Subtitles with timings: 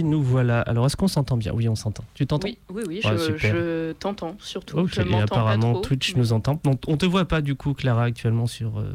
[0.00, 0.62] nous voilà.
[0.62, 1.52] Alors, est-ce qu'on s'entend bien?
[1.52, 2.04] Oui, on s'entend.
[2.14, 2.48] Tu t'entends?
[2.48, 4.78] Oui, oui, oui, Ouais, je, t'entends surtout.
[4.78, 6.58] Ok, je et apparemment pas trop, Twitch mais- nous entend.
[6.66, 8.90] On, on te voit pas du coup, Clara, actuellement sur, euh,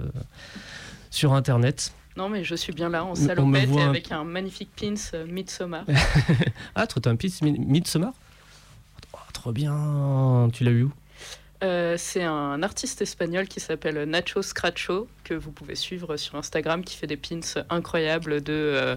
[1.12, 1.94] sur Internet.
[2.16, 5.84] Non, mais je suis bien là en salopette et avec un magnifique pins euh, Midsommar.
[6.76, 8.12] Ah, toi, t'as un Mi- Midsommar?
[9.14, 10.50] Oh, Trop bien.
[10.52, 10.92] Tu l'as eu où?
[11.64, 16.84] Euh, c'est un artiste espagnol qui s'appelle Nacho Scratcho, que vous pouvez suivre sur Instagram,
[16.84, 17.40] qui fait des pins
[17.70, 18.96] incroyables de, euh,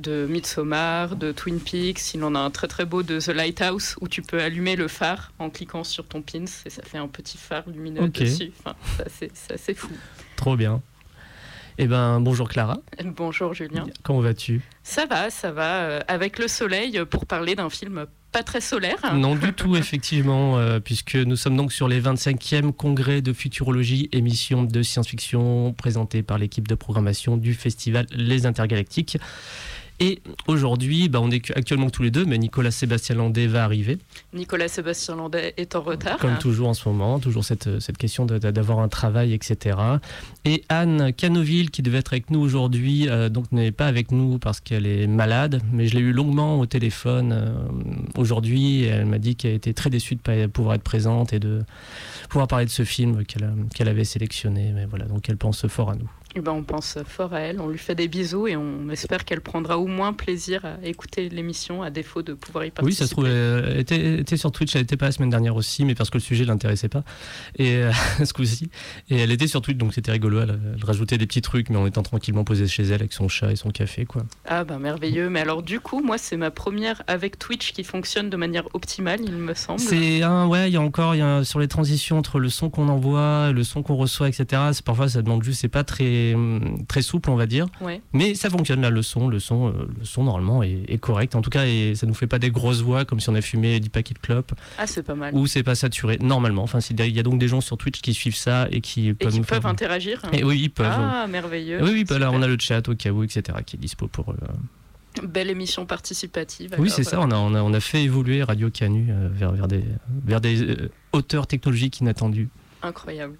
[0.00, 2.14] de Midsommar, de Twin Peaks.
[2.14, 4.88] Il en a un très très beau de The Lighthouse, où tu peux allumer le
[4.88, 8.12] phare en cliquant sur ton pins, et ça fait un petit phare lumineux Ok.
[8.20, 8.52] dessus.
[8.64, 9.90] Enfin, ça, c'est assez fou.
[10.36, 10.82] Trop bien.
[11.78, 12.78] Eh ben, bonjour Clara.
[13.16, 13.86] Bonjour Julien.
[14.02, 14.60] Comment vas-tu?
[14.82, 15.76] Ça va, ça va.
[15.82, 18.98] euh, avec le soleil, pour parler d'un film pas très solaire.
[19.14, 24.08] Non, du tout, effectivement, euh, puisque nous sommes donc sur les 25e congrès de futurologie,
[24.12, 29.16] émission de science-fiction présentée par l'équipe de programmation du festival Les Intergalactiques.
[30.02, 33.98] Et aujourd'hui, bah, on est actuellement tous les deux, mais Nicolas Sébastien Landais va arriver,
[34.32, 36.16] Nicolas Sébastien Landais est en retard.
[36.16, 39.76] comme toujours en ce moment, toujours cette, cette question d'avoir un travail, etc.
[40.46, 44.38] Et Anne Canoville, qui devait être avec nous aujourd'hui, euh, donc n'est pas avec nous
[44.38, 47.52] parce qu'elle est malade, mais je l'ai eu longuement au téléphone euh,
[48.16, 48.84] aujourd'hui.
[48.84, 51.62] Elle m'a dit qu'elle était très déçue de ne pas pouvoir être présente et de
[52.30, 54.72] pouvoir parler de ce film qu'elle avait sélectionné.
[54.74, 56.08] Mais voilà, donc elle pense fort à nous.
[56.36, 59.24] Eh ben, on pense fort à elle, on lui fait des bisous et on espère
[59.24, 62.86] qu'elle prendra au moins plaisir à écouter l'émission à défaut de pouvoir y participer.
[62.86, 65.56] Oui, ça se trouve, elle était, était sur Twitch, elle n'était pas la semaine dernière
[65.56, 67.02] aussi, mais parce que le sujet ne l'intéressait pas,
[67.58, 67.90] et euh,
[68.24, 68.70] ce coup-ci.
[69.08, 71.76] Et elle était sur Twitch, donc c'était rigolo, elle, elle rajoutait des petits trucs, mais
[71.76, 74.22] en étant tranquillement posée chez elle avec son chat et son café, quoi.
[74.46, 78.30] Ah ben merveilleux, mais alors du coup, moi c'est ma première avec Twitch qui fonctionne
[78.30, 79.80] de manière optimale, il me semble.
[79.80, 82.70] C'est un, ouais, il y a encore, y a, sur les transitions entre le son
[82.70, 84.62] qu'on envoie, le son qu'on reçoit, etc.
[84.72, 86.19] c'est- Parfois, ça demande juste, c'est pas très,
[86.88, 87.66] très souple, on va dire.
[87.80, 88.00] Ouais.
[88.12, 91.34] Mais ça fonctionne là, le son, le son, euh, le son normalement est, est correct.
[91.34, 93.40] En tout cas, et ça nous fait pas des grosses voix comme si on a
[93.40, 95.34] fumé 10 paquets de clopes Ah c'est pas mal.
[95.34, 96.62] ou c'est pas saturé normalement.
[96.62, 99.14] Enfin, il y a donc des gens sur Twitch qui suivent ça et qui Et
[99.14, 100.22] peuvent qui peuvent faire- interagir.
[100.32, 100.86] Et oui, ils peuvent.
[100.90, 101.82] Ah merveilleux.
[101.82, 104.08] oui, oui, bah là, on a le chat au cas où, etc., qui est dispo
[104.08, 104.30] pour.
[104.30, 104.34] euh,
[105.24, 106.76] Belle émission participative.
[106.78, 107.20] Oui, c'est ça.
[107.20, 109.82] On a, on, a, on a fait évoluer Radio Canu euh, vers, vers des,
[110.24, 112.48] vers des euh, hauteurs technologiques inattendues.
[112.82, 113.34] Incroyable.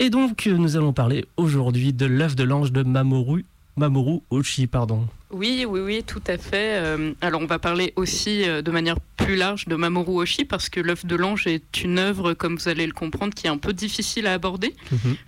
[0.00, 3.44] Et donc, euh, nous allons parler aujourd'hui de l'œuf de l'ange de Mamoru,
[3.76, 5.06] Mamoru Oshii, pardon.
[5.30, 6.76] Oui, oui, oui, tout à fait.
[6.76, 10.68] Euh, alors, on va parler aussi euh, de manière plus large de Mamoru Oshii parce
[10.68, 13.56] que l'œuf de l'ange est une œuvre, comme vous allez le comprendre, qui est un
[13.56, 14.74] peu difficile à aborder.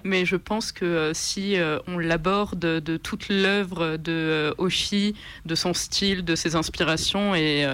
[0.05, 1.57] Mais je pense que euh, si
[1.89, 7.67] on l'aborde de toute l'œuvre de Oshii, de son style, de ses inspirations et,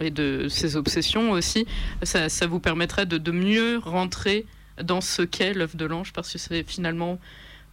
[0.00, 1.66] et de ses obsessions aussi,
[2.02, 4.46] ça, ça vous permettrait de, de mieux rentrer
[4.82, 7.18] dans ce qu'est l'œuf de l'ange parce que c'est finalement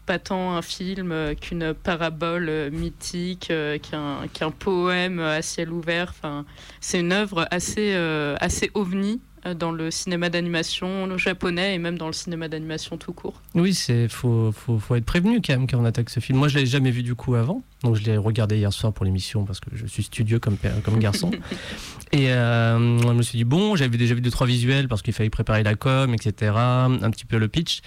[0.05, 6.07] pas tant un film euh, qu'une parabole euh, mythique, euh, qu'un poème à ciel ouvert.
[6.09, 6.45] Enfin,
[6.79, 7.93] c'est une œuvre assez,
[8.39, 9.21] assez ovni
[9.59, 13.41] dans le cinéma d'animation japonais et même dans le cinéma d'animation tout court.
[13.55, 16.37] Oui, c'est faut, faut, faut être prévenu quand même quand on attaque ce film.
[16.37, 19.03] Moi, je l'avais jamais vu du coup avant, donc je l'ai regardé hier soir pour
[19.05, 21.31] l'émission parce que je suis studieux comme, comme garçon.
[22.13, 25.13] Et euh, je me suis dit bon, j'avais déjà vu deux trois visuels parce qu'il
[25.13, 26.51] fallait préparer la com, etc.
[26.55, 27.81] Un petit peu le pitch.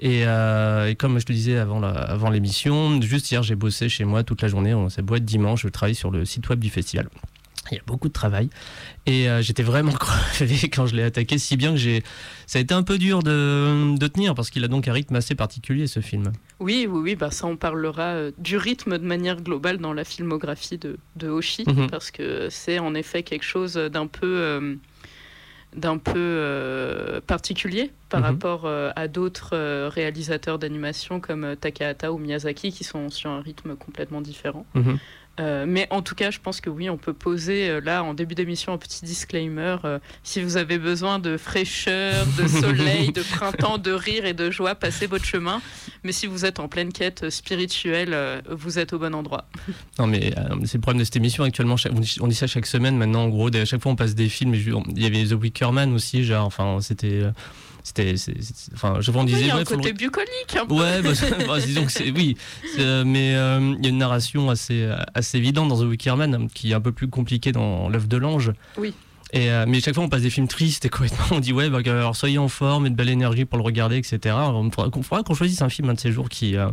[0.00, 3.88] Et, euh, et comme je te disais avant la- avant l'émission, juste hier j'ai bossé
[3.88, 4.74] chez moi toute la journée.
[4.74, 7.08] On s'est beau être dimanche, je travaille sur le site web du festival.
[7.70, 8.48] Il y a beaucoup de travail
[9.06, 9.92] et euh, j'étais vraiment
[10.32, 12.02] crevé quand je l'ai attaqué, si bien que j'ai,
[12.46, 15.14] ça a été un peu dur de, de tenir parce qu'il a donc un rythme
[15.16, 16.32] assez particulier ce film.
[16.58, 20.04] Oui, oui, oui, bah ça on parlera euh, du rythme de manière globale dans la
[20.04, 21.88] filmographie de, de Hoshi, Mhm.
[21.90, 24.74] parce que c'est en effet quelque chose d'un peu, euh,
[25.76, 28.26] d'un peu particulier par Mhm.
[28.26, 34.20] rapport à d'autres réalisateurs d'animation comme Takahata ou Miyazaki qui sont sur un rythme complètement
[34.20, 34.66] différent.
[34.74, 34.98] Mhm.
[35.40, 38.12] Euh, mais en tout cas, je pense que oui, on peut poser euh, là en
[38.14, 39.76] début d'émission un petit disclaimer.
[39.84, 44.50] euh, si vous avez besoin de fraîcheur, de soleil, de printemps, de rire et de
[44.50, 45.62] joie, passez votre chemin.
[46.04, 49.46] Mais si vous êtes en pleine quête spirituelle, euh, vous êtes au bon endroit.
[49.98, 50.32] Non mais
[50.66, 51.76] c'est le problème de cette émission actuellement.
[52.20, 53.22] on dit- ça chaque semaine maintenant.
[53.24, 54.54] En gros, à chaque fois on passe des films.
[54.54, 56.44] Il y avait The Wicker Man aussi, genre.
[56.46, 57.22] Enfin, c'était,
[57.82, 58.14] c'était,
[58.74, 59.40] enfin, je on Oui, disait.
[59.42, 60.56] il y a un côté bucolique.
[60.60, 60.74] un peu.
[60.74, 61.10] Ouais, bah,
[61.46, 62.36] bah, disons que c'est oui,
[62.78, 66.34] euh, mais euh, il y a une narration assez assez évidente dans The Wicker Man,
[66.34, 68.52] hein, qui est un peu plus compliquée dans l'œuvre de l'ange.
[68.76, 68.94] Oui.
[69.32, 71.70] Et, euh, mais chaque fois, on passe des films tristes et complètement, on dit, ouais,
[71.70, 74.18] bah, alors soyez en forme et de belle énergie pour le regarder, etc.
[74.50, 76.68] Qu'on faudra qu'on choisisse un film un de ces jours qui, euh,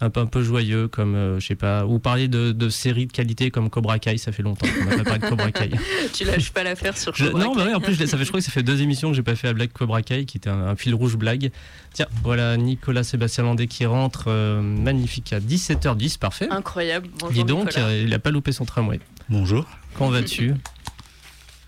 [0.00, 3.06] un peu, un peu joyeux, comme, euh, je sais pas, ou parler de, de séries
[3.06, 5.70] de qualité comme Cobra Kai, ça fait longtemps qu'on n'a pas parlé de Cobra Kai.
[6.12, 7.68] tu lâches pas l'affaire sur Je- Cobra non, bah Kai.
[7.68, 9.22] oui, en plus, je ça fait, je crois que ça fait deux émissions que j'ai
[9.22, 11.50] pas fait à Black Cobra Kai, qui était un, un fil rouge blague.
[11.92, 16.48] Tiens, voilà Nicolas Sébastien Landé qui rentre, euh, magnifique, à 17h10, parfait.
[16.50, 17.08] Incroyable.
[17.20, 17.86] Bonjour, Dis donc, Nicolas.
[17.86, 19.00] euh, il a pas loupé son tramway.
[19.28, 19.64] Bonjour.
[19.96, 20.54] Quand vas-tu?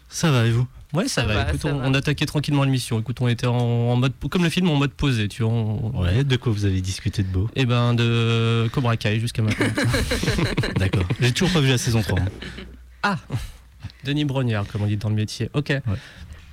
[0.08, 0.67] Ça va et vous?
[0.96, 1.34] Ouais, ça, Ça va.
[1.34, 1.88] va, Écoute, ça on, va.
[1.88, 2.98] on attaquait tranquillement l'émission.
[2.98, 5.52] Écoute, on était en, en mode, comme le film, en mode posé, tu vois.
[5.52, 7.48] on- Ouais, de quoi vous avez discuté de beau?
[7.54, 9.66] Et ben de Cobra Kai jusqu'à maintenant.
[10.76, 11.04] D'accord.
[11.20, 12.19] J'ai toujours pas vu la saison 3.
[13.04, 13.19] hein.
[14.04, 15.50] Denis Brognard, comme on dit dans le métier.
[15.54, 15.72] Ok.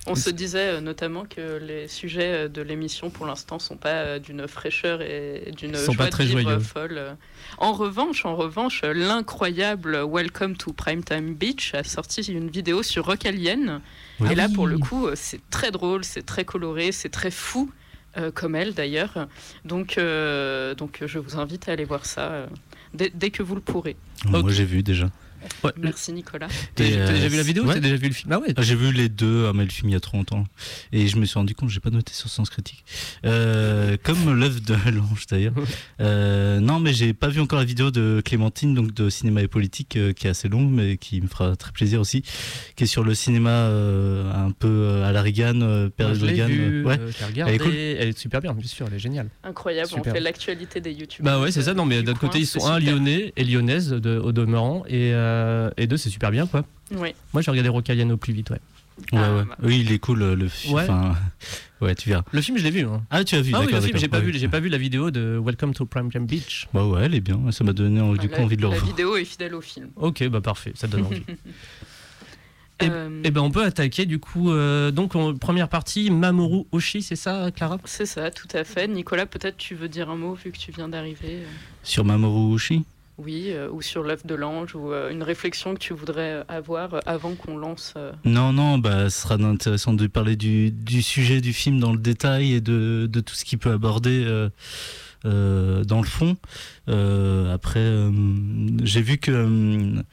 [0.06, 3.89] On se disait euh, notamment que les sujets euh, de l'émission pour l'instant sont pas
[3.94, 6.60] euh, d'une fraîcheur et d'une Sont joie pas de très vivre joyeux.
[6.60, 7.16] folle.
[7.57, 13.25] En revanche, en revanche, l'incroyable Welcome to Primetime Beach a sorti une vidéo sur Rock
[13.25, 13.80] Alien.
[14.24, 14.31] Oui.
[14.31, 17.72] Et là, pour le coup, euh, c'est très drôle, c'est très coloré, c'est très fou.
[18.18, 19.28] euh, comme elle d'ailleurs.
[19.66, 22.48] Donc, euh, donc je vous invite à aller voir ça euh,
[22.94, 23.96] dès, dès que vous le pourrez.
[24.25, 25.10] Moi j'ai vu déjà.
[25.63, 25.72] Ouais.
[25.78, 26.48] Merci Nicolas.
[26.75, 27.74] T'as euh, déjà vu la vidéo ouais.
[27.75, 28.54] T'as déjà vu le film Ah ouais.
[28.56, 30.45] Ah, J'ai vu les deux, ah, mais le film il y a trop longtemps.
[30.92, 32.84] Et je me suis rendu compte, j'ai pas noté sur Sens Critique.
[33.25, 35.54] Euh, comme l'œuvre de l'ange d'ailleurs.
[36.01, 39.48] Euh, non, mais j'ai pas vu encore la vidéo de Clémentine, donc de cinéma et
[39.48, 42.24] politique, euh, qui est assez longue, mais qui me fera très plaisir aussi.
[42.75, 46.42] Qui est sur le cinéma euh, un peu euh, à la Reagan, euh, je l'ai
[46.44, 46.48] Reagan.
[46.50, 47.00] euh, ouais.
[47.00, 47.12] euh.
[47.48, 47.75] Elle est cool.
[47.75, 49.30] Elle est super bien, bien sûr, elle est géniale.
[49.44, 50.12] Incroyable, Super.
[50.12, 51.34] on fait l'actualité des youtubeurs.
[51.39, 51.74] Bah ouais, c'est ça.
[51.74, 52.94] Non, mais du d'un côté, ils sont un super.
[52.96, 56.64] lyonnais et lyonnaise de, au demeurant, et, euh, et deux, c'est super bien, quoi.
[56.92, 57.14] Oui.
[57.34, 58.60] Moi, j'ai regardé Rocalian au plus vite, ouais.
[59.12, 59.44] Ouais, Ah, ouais.
[59.44, 59.56] bah.
[59.64, 60.76] Oui, il est cool euh, le film.
[60.76, 60.84] Ouais.
[60.84, 61.16] Enfin,
[61.82, 62.24] ouais, tu verras.
[62.32, 62.82] Le film, je l'ai vu.
[62.86, 63.02] Hein.
[63.10, 64.24] Ah, tu as vu Ah oui, le film, j'ai pas Ouais.
[64.26, 66.68] vu, j'ai pas vu la vidéo de Welcome to Prime Time Beach.
[66.74, 67.40] Bah ouais, elle est bien.
[67.52, 68.90] Ça m'a donné envie- du la, coup envie de le la revoir.
[68.92, 69.90] vidéo est fidèle au film.
[69.96, 71.24] Ok, bah parfait, ça donne envie.
[72.80, 74.52] Et- Euh, Et ben, on peut attaquer du coup.
[74.52, 77.78] euh, donc, en première partie, Mamoru Oshii, c'est ça, Clara?
[77.86, 78.88] C'est ça, tout à fait.
[78.88, 81.38] Nicolas, peut-être tu veux dire un mot vu que tu viens d'arriver.
[81.44, 81.46] euh,
[81.84, 82.84] Sur Mamoru Oshii?
[83.19, 86.44] Oui, euh, ou sur l'œuf de l'ange, ou euh, une réflexion que tu voudrais euh,
[86.48, 87.94] avoir avant qu'on lance.
[88.25, 90.74] Non, non, bah, ce sera intéressant de parler du,
[91.04, 94.25] sujet du film dans le détail et de, de tout ce qu'il peut aborder
[95.24, 96.38] dans le fond.
[96.88, 97.92] Après,
[98.83, 100.04] j'ai vu que,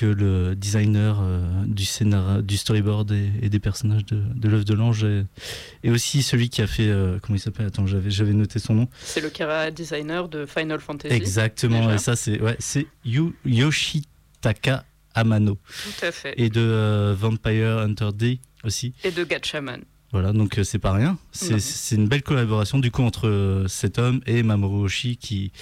[0.00, 4.64] que le designer euh, du, scénar, du storyboard et, et des personnages de, de l'œuvre
[4.64, 6.88] de l'ange est aussi celui qui a fait.
[6.88, 7.66] euh, comment il s'appelle?
[7.66, 8.88] Attends, j'avais, j'avais noté son nom.
[9.02, 11.14] C'est le Kara designer de Final Fantasy.
[11.14, 11.94] Exactement, déjà.
[11.94, 15.58] et ça, c'est, ouais, c'est Yu- Yoshitaka Amano.
[15.98, 16.34] Tout à fait.
[16.36, 18.94] Et de euh, Vampire Hunter D aussi.
[19.04, 19.80] Et de Gatchaman.
[20.12, 21.18] Voilà, donc euh, c'est pas rien.
[21.30, 25.52] C'est c'est une belle collaboration du coup entre euh, cet homme et Mamoru Oshii qui,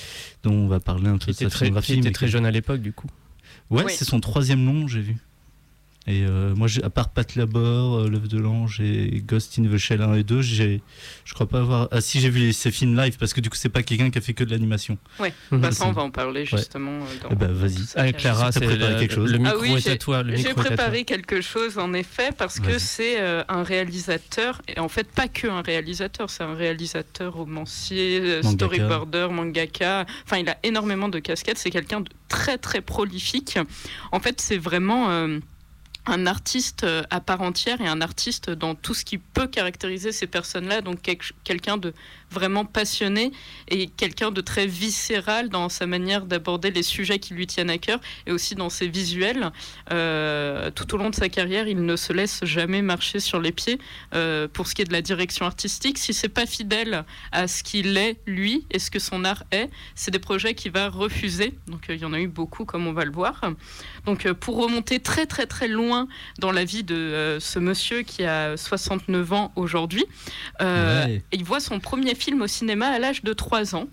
[0.43, 1.93] dont on va parler un peu Qui de était sa très, filmographie.
[1.94, 3.08] qui était mais très qui- jeune à l'époque, du coup.
[3.70, 3.92] Ouais, Oui.
[3.96, 5.16] c'est son troisième long, j'ai vu.
[6.10, 9.76] Et euh, moi, à part Pat Labor, euh, L'œuvre de l'ange et Ghost in the
[9.76, 10.81] Shell 1 et 2, j'ai,
[11.26, 11.88] je crois pas avoir.
[11.93, 14.09] Ah si, j'ai vu les, ces films live parce que du coup, c'est pas quelqu'un
[14.09, 14.97] qui a fait que de l'animation.
[15.52, 16.92] Bah, ça, on va en parler justement.
[17.02, 17.87] euh, Dans Eh ben, vas-y.
[17.94, 20.23] car- Clara, T'as c'est préparé quelque chose le Ah micro oui, est j'ai- à toi.
[20.35, 25.11] J'ai préparé quelque chose en effet parce que c'est euh, un réalisateur et en fait
[25.11, 28.50] pas que un réalisateur, c'est un réalisateur, romancier, Mangaka.
[28.52, 30.06] storyboarder, mangaka.
[30.25, 31.59] Enfin, il a énormément de casquettes.
[31.59, 33.59] C'est quelqu'un de très très prolifique.
[34.11, 35.38] En fait, c'est vraiment euh,
[36.07, 40.12] un artiste euh, à part entière et un artiste dans tout ce qui peut caractériser
[40.12, 40.81] ces personnes-là.
[40.81, 41.93] Donc quel- quelqu'un de
[42.30, 43.32] vraiment passionné
[43.68, 47.78] et quelqu'un de très viscéral dans sa manière d'aborder les sujets qui lui tiennent à
[47.78, 49.50] cœur et aussi dans ses visuels.
[49.92, 53.52] Euh, tout au long de sa carrière, il ne se laisse jamais marcher sur les
[53.52, 53.78] pieds.
[54.14, 57.62] Euh, pour ce qui est de la direction artistique, si c'est pas fidèle à ce
[57.62, 61.54] qu'il est lui et ce que son art est, c'est des projets qu'il va refuser.
[61.66, 63.40] Donc euh, il y en a eu beaucoup, comme on va le voir.
[64.06, 66.08] Donc pour remonter très très très loin
[66.38, 70.04] dans la vie de ce monsieur qui a 69 ans aujourd'hui,
[70.61, 71.23] Ouais.
[71.32, 73.88] il voit son premier film au cinéma à l'âge de 3 ans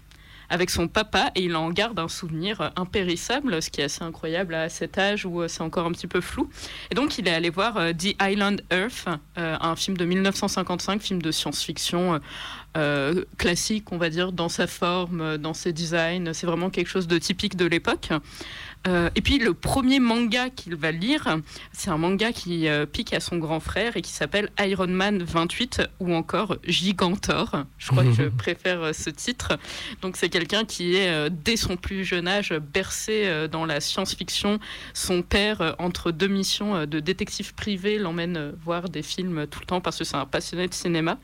[0.50, 4.04] avec son papa et il en garde un souvenir euh, impérissable, ce qui est assez
[4.04, 6.50] incroyable à cet âge où euh, c'est encore un petit peu flou.
[6.92, 11.22] Et donc il est allé voir euh, The Island Earth, un film de 1955, film
[11.22, 12.20] de science-fiction
[13.38, 16.34] classique, on va dire, dans sa forme, dans ses designs.
[16.34, 18.10] C'est vraiment quelque chose de typique de l'époque.
[18.88, 21.40] Euh, et puis le premier manga qu'il va lire,
[21.72, 25.24] c'est un manga qui euh, pique à son grand frère et qui s'appelle Iron Man
[25.24, 27.66] 28 ou encore Gigantor.
[27.78, 29.58] Je crois que je préfère euh, ce titre.
[30.02, 34.60] Donc c'est quelqu'un qui est euh, dès son plus jeune âge bercé dans la science-fiction.
[34.94, 39.82] Son père, entre deux missions de détective privé, l'emmène voir des films tout le temps
[39.82, 41.18] parce que c'est un passionné de cinéma.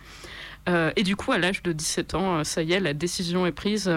[0.96, 3.92] Et du coup, à l'âge de 17 ans, ça y est, la décision est prise.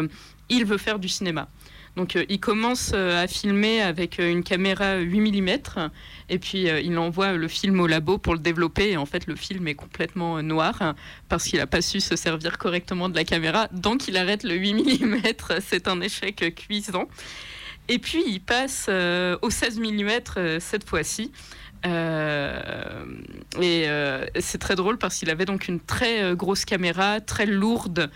[0.48, 1.48] il veut faire du cinéma.
[1.96, 5.90] Donc il commence à filmer avec une caméra 8 mm
[6.28, 9.36] et puis il envoie le film au labo pour le développer et en fait le
[9.36, 10.94] film est complètement noir
[11.28, 13.68] parce qu'il n'a pas su se servir correctement de la caméra.
[13.70, 15.22] Donc il arrête le 8 mm,
[15.60, 17.08] c'est un échec cuisant.
[17.88, 18.88] Et puis il passe
[19.42, 21.30] au 16 mm cette fois-ci.
[21.86, 23.04] Euh,
[23.60, 27.46] et euh, c'est très drôle parce qu'il avait donc une très euh, grosse caméra, très
[27.46, 28.10] lourde,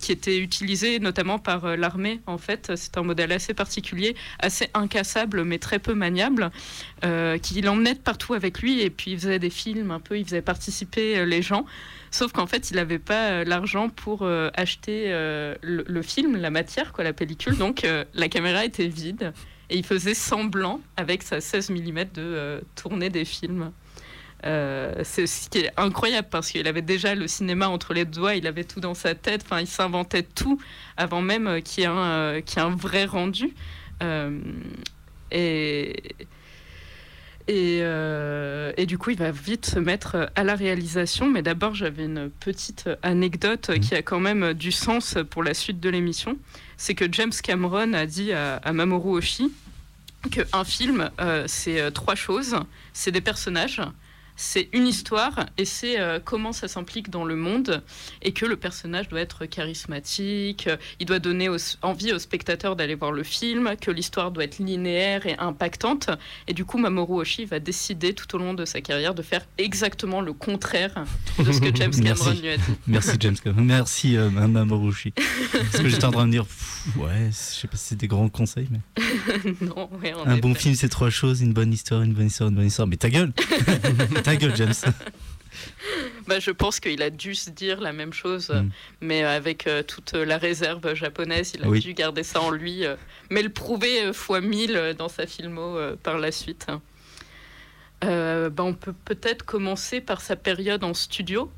[0.00, 2.20] qui était utilisée notamment par l'armée.
[2.26, 6.50] En fait, c'est un modèle assez particulier, assez incassable mais très peu maniable,
[7.42, 8.80] qui l'emmenait partout avec lui.
[8.80, 11.66] Et puis il faisait des films un peu, il faisait participer les gens.
[12.10, 17.04] Sauf qu'en fait, il n'avait pas l'argent pour acheter le, le, film, la matière, quoi,
[17.04, 17.58] la pellicule.
[17.58, 19.34] Donc la caméra était vide
[19.70, 23.72] et il faisait semblant, avec sa 16 mm, de euh, tourner des films.
[24.46, 28.36] Euh, c'est ce qui est incroyable parce qu'il avait déjà le cinéma entre les doigts,
[28.36, 30.60] il avait tout dans sa tête, enfin, il s'inventait tout
[30.96, 33.54] avant même euh, qu'il y, ait un, un vrai rendu.
[35.32, 36.14] et,
[37.48, 41.28] et, et, du coup, il va vite se mettre à la réalisation.
[41.30, 43.80] Mais d'abord, j'avais une petite anecdote mmh.
[43.80, 46.36] qui a quand même du sens pour la suite de l'émission
[46.78, 49.52] c'est que James Cameron a dit à, Mamoru Oshii
[50.30, 52.56] qu'un film, euh, c'est euh, trois choses.
[52.92, 53.82] C'est des personnages,
[54.38, 57.82] c'est une histoire et c'est euh, comment ça s'implique dans le monde
[58.22, 60.68] et que le personnage doit être charismatique,
[61.00, 61.50] il doit donner
[61.82, 66.10] envie aux spectateurs d'aller voir le film, que l'histoire doit être linéaire et impactante.
[66.46, 69.44] Et du coup, Mamoru Oshii va décider tout au long de sa carrière de faire
[69.58, 71.04] exactement le contraire
[71.38, 72.62] de ce que James Cameron lui a dit.
[72.86, 73.62] Merci James Cameron.
[73.62, 75.12] Merci euh, Mamoru Oshii.
[75.52, 76.46] Parce que j'étais en train de dire,
[76.96, 78.80] ouais, je sais pas si c'est des grands conseils, mais.
[79.60, 82.54] non, ouais, Un bon film, c'est trois choses une bonne histoire, une bonne histoire, une
[82.54, 82.86] bonne histoire.
[82.86, 83.32] Mais ta gueule
[84.28, 84.74] Ta gueule, James.
[86.26, 88.68] Bah, je pense qu'il a dû se dire la même chose, mm.
[89.00, 92.96] mais avec euh, toute la réserve japonaise, il a dû garder ça en lui, euh,
[93.30, 96.66] mais le prouver euh, fois mille dans sa filmo par la suite.
[98.02, 101.50] Bah, on peut peut-être commencer par sa période en studio,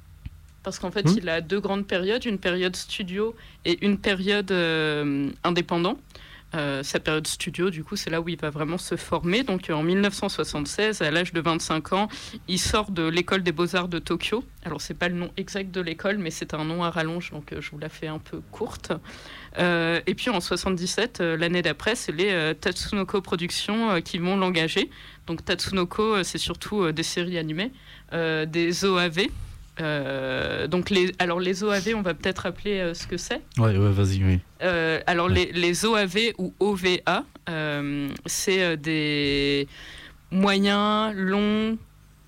[0.62, 1.18] parce qu'en fait, mm.
[1.18, 3.34] il a deux grandes périodes, une période studio
[3.64, 4.52] et une période
[5.42, 5.98] indépendant.
[6.54, 9.42] Euh, sa période studio, du coup, c'est là où il va vraiment se former.
[9.42, 12.08] Donc en 1976, à l'âge de 25 ans,
[12.48, 14.44] il sort de l'école des beaux-arts de Tokyo.
[14.64, 17.52] Alors c'est pas le nom exact de l'école, mais c'est un nom à rallonge, donc
[17.52, 18.92] euh, je vous la fais un peu courte.
[19.58, 24.90] Euh, et puis en 77, l'année d'après, c'est les Tatsunoko Productions qui vont l'engager.
[25.26, 27.72] Donc Tatsunoko, c'est surtout des séries animées,
[28.12, 29.28] des OAV.
[29.80, 33.42] Euh, donc les, alors les OAV, on va peut-être rappeler euh, ce que c'est.
[33.56, 34.40] Ouais, ouais vas-y, oui.
[34.62, 37.24] Euh, alors les, les, OAV ou OVA,
[38.26, 39.66] c'est des
[40.30, 41.78] moyens, longs,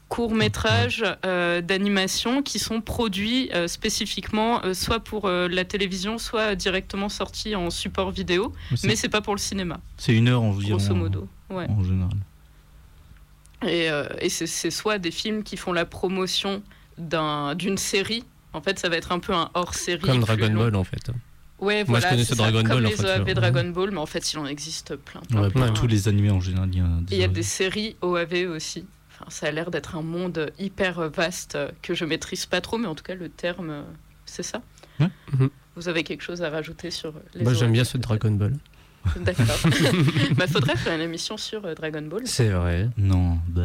[0.09, 7.71] courts métrages d'animation qui sont produits spécifiquement soit pour la télévision, soit directement sortis en
[7.71, 8.53] support vidéo,
[8.85, 9.81] mais c'est pas pour le cinéma.
[9.97, 11.29] C'est une heure, en grosso modo.
[11.51, 11.67] Ouais.
[11.69, 12.17] En général.
[13.65, 13.89] Et,
[14.21, 16.63] et c'est soit des films qui font la promotion
[17.03, 18.25] d'une série.
[18.53, 20.03] En fait, ça va être un peu un hors-série.
[20.03, 21.11] Comme Dragon Ball, en fait.
[21.59, 22.83] Ouais, Moi, je connaissais Dragon Ball.
[22.83, 25.21] Comme les OAV Dragon Ball, mais en fait, il en existe plein.
[25.51, 26.69] plein, Tous les animés en général.
[26.73, 28.85] Il y a des, il y a des séries OAV aussi.
[29.13, 32.89] Enfin, ça a l'air d'être un monde hyper vaste que je maîtrise pas trop, mais
[32.89, 33.85] en tout cas, le terme,
[34.27, 34.61] c'est ça.
[34.99, 35.51] Mhm.
[35.77, 38.55] Vous avez quelque chose à rajouter sur les Moi, j'aime bien ce Dragon Ball.
[39.21, 39.45] D'accord.
[40.37, 42.23] bah, faudrait faire une émission sur euh, Dragon Ball.
[42.25, 42.89] C'est vrai.
[42.97, 43.39] Non.
[43.49, 43.63] Bah.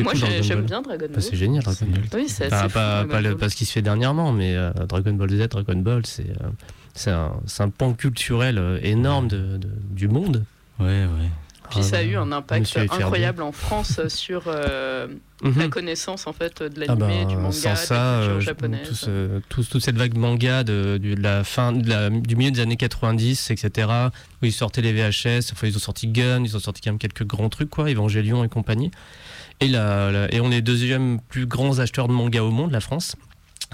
[0.00, 1.22] Moi, j'aime bien Dragon bah, Ball.
[1.22, 2.02] c'est génial, Dragon Ball.
[2.14, 5.48] Oui, c'est pas, pas, pas, ce qui se fait dernièrement, mais euh, Dragon Ball Z,
[5.48, 6.48] Dragon Ball, c'est euh,
[6.94, 9.58] c'est un, un, pan culturel énorme de,
[9.90, 10.44] du monde.
[10.78, 11.30] Ouais, ouais.
[11.70, 15.06] Puis ça a eu un impact incroyable en France sur euh,
[15.42, 15.58] mhm.
[15.58, 19.10] la connaissance en fait de ah l'animé, bah, du manga, de la culture euh, japonaise.
[19.48, 23.88] toute cette vague manga de, de, la fin, du milieu des années 90, etc.
[24.42, 26.98] Où ils sortaient les VHS, enfin ils ont sorti Gun, ils ont sorti quand même
[26.98, 28.90] quelques grands trucs quoi, Evangelion et compagnie.
[29.60, 33.16] Et, la, et on est deuxième plus grands acheteurs de manga au monde, la France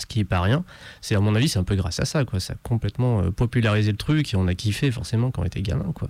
[0.01, 0.65] ce qui est pas rien.
[1.01, 2.41] C'est à mon avis, c'est un peu grâce à ça, quoi.
[2.41, 5.63] Ça a complètement euh, popularisé le truc et on a kiffé forcément quand on était
[5.63, 6.09] gamin, quoi.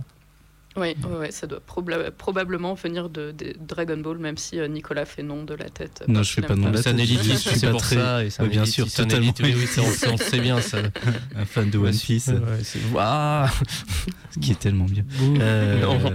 [0.77, 5.43] Oui, ouais, ça doit probablement venir de, Dragon Ball, même si euh, Nicolas fait nom
[5.43, 6.03] de la tête.
[6.07, 7.37] Non, je fais pas nom de la tête.
[7.37, 8.23] C'est pour ça.
[8.23, 9.33] Et ça bien sûr, totalement.
[9.41, 9.67] Oui, oui,
[10.09, 10.77] on, sait bien ça.
[11.35, 12.27] Un fan de One Piece.
[12.27, 15.03] Ouais, Ce qui est tellement bien.
[15.39, 16.11] Euh,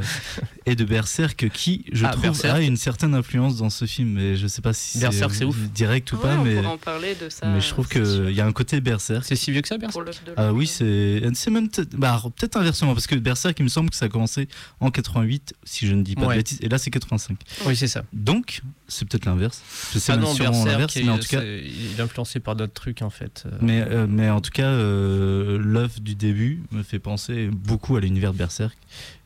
[0.65, 4.15] et de Berserk, qui, je ah, trouve, a une certaine influence dans ce film.
[4.15, 5.57] Mais je sais pas si c'est ouf.
[5.71, 6.37] direct ou pas.
[6.37, 7.47] mais, en parler de ça.
[7.47, 9.25] Mais je trouve qu'il y a un côté Berserk.
[9.27, 10.09] C'est si vieux que ça, Berserk?
[10.37, 12.23] Ah oui, c'est peut-être bah,
[12.55, 15.87] inversement, parce que Berserk, il me semble que ça a commencé commencé en 88, si
[15.87, 17.39] je ne dis pas de bêtises, et là c'est 85.
[17.67, 18.05] Oui, c'est ça.
[18.13, 19.63] Donc, c'est peut-être l'inverse.
[19.69, 21.43] C'est ah sûrement l'inverse, mais en tout cas.
[21.43, 23.45] Il est influencé par d'autres trucs en fait.
[23.47, 23.59] Euh.
[23.61, 28.01] Mais, euh, mais en tout cas, euh, l'œuvre du début me fait penser beaucoup à
[28.01, 28.77] l'univers de Berserk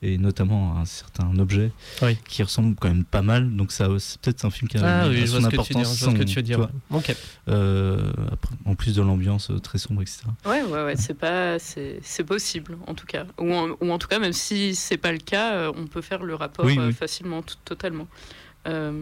[0.02, 1.72] et notamment à un certain objet
[2.28, 3.54] qui ressemble quand même pas mal.
[3.54, 5.98] Donc, ça, c'est peut-être un film qui a ah, son importance.
[5.98, 6.68] Ce que tu veux dire.
[6.90, 7.14] Ok.
[7.46, 10.22] en plus de l'ambiance très sombre, etc.
[10.46, 10.96] Ouais, ouais, ouais.
[10.96, 13.26] C'est pas, c'est possible en tout cas.
[13.38, 16.22] Ou en, ou en, tout cas, même si c'est pas le cas, on peut faire
[16.22, 18.08] le rapport facilement, totalement.
[18.66, 18.92] Euh...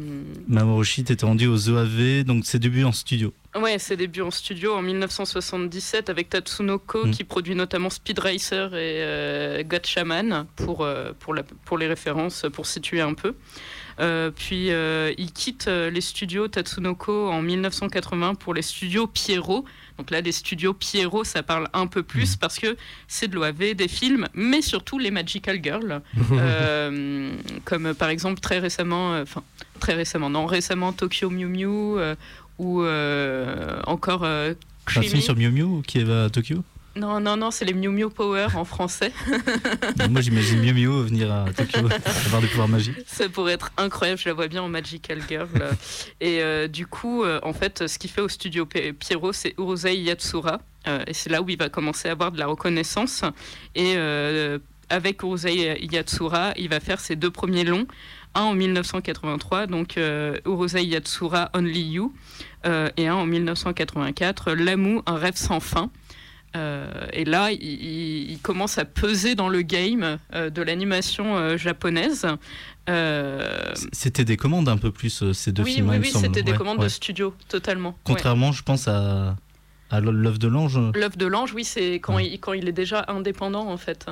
[0.47, 3.33] Mamoru t'étais rendu aux OAV, donc ses débuts en studio.
[3.57, 7.11] Ouais, ses débuts en studio en 1977 avec Tatsunoko mm.
[7.11, 9.65] qui produit notamment Speed Racer et euh,
[10.57, 13.35] pour, euh, pour, la, pour les références, pour situer un peu.
[14.01, 19.65] Euh, puis euh, il quitte les studios Tatsunoko en 1980 pour les studios Pierrot.
[19.99, 22.39] Donc là, les studios Pierrot, ça parle un peu plus mm.
[22.39, 22.77] parce que
[23.09, 26.01] c'est de l'OAV, des films, mais surtout les Magical Girls.
[27.65, 29.43] comme par exemple très récemment, enfin
[29.81, 31.99] très récemment, non, récemment Tokyo Mew Mew
[32.59, 34.25] ou euh, encore.
[34.25, 34.55] Euh,
[34.97, 36.63] un film sur Miu Miu qui va à Tokyo?
[36.99, 39.13] Non, non, non, c'est les Miu Miu Power en français.
[40.11, 41.89] Moi, j'imagine Miu Miu venir à Tokyo,
[42.27, 42.97] avoir des pouvoirs magiques.
[43.07, 45.49] Ça pourrait être incroyable, je la vois bien en Magical Girl.
[46.21, 50.61] et euh, du coup, en fait, ce qu'il fait au studio Pierrot, c'est Urusei Yatsura.
[51.07, 53.25] et c'est là où il va commencer à avoir de la reconnaissance.
[53.75, 53.97] Et
[54.91, 57.87] avec Urusei Yatsura, il va faire ses deux premiers longs
[58.35, 62.13] un en 1983, donc euh, Urusei Yatsura Only You,
[62.67, 65.91] euh, et un en 1984, L'amour, un rêve sans fin.
[66.57, 72.27] Euh, et là, il, commence à peser dans le game de l'animation japonaise.
[73.93, 75.91] C'était des commandes un peu plus ces deux films.
[75.91, 77.97] Oui, oui, c'était des commandes de studio, totalement.
[78.05, 79.37] Contrairement, je pense à
[79.91, 83.05] à l'œuf de l'ange L'œuf de l'ange, oui, c'est quand, il, quand il est déjà
[83.09, 84.07] indépendant, en fait.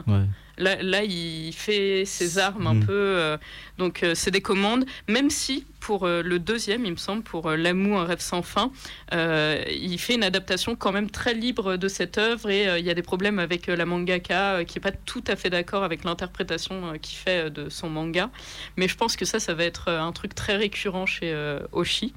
[0.59, 2.87] Là, là, il fait ses armes un mm.
[2.87, 2.93] peu.
[2.93, 3.37] Euh,
[3.79, 4.87] donc, euh, c'est des commandes.
[5.09, 8.71] Même si, pour euh, le deuxième, il me semble, pour L'amour, un rêve sans fin,
[9.13, 12.51] il fait une adaptation quand même très libre de cette œuvre.
[12.51, 15.51] Et il y a des problèmes avec la mangaka qui n'est pas tout à fait
[15.51, 18.31] d'accord avec l'interprétation qu'il fait de son manga.
[18.77, 21.35] Mais je pense que ça, ça va être un truc très récurrent chez
[21.73, 22.15] Oshi.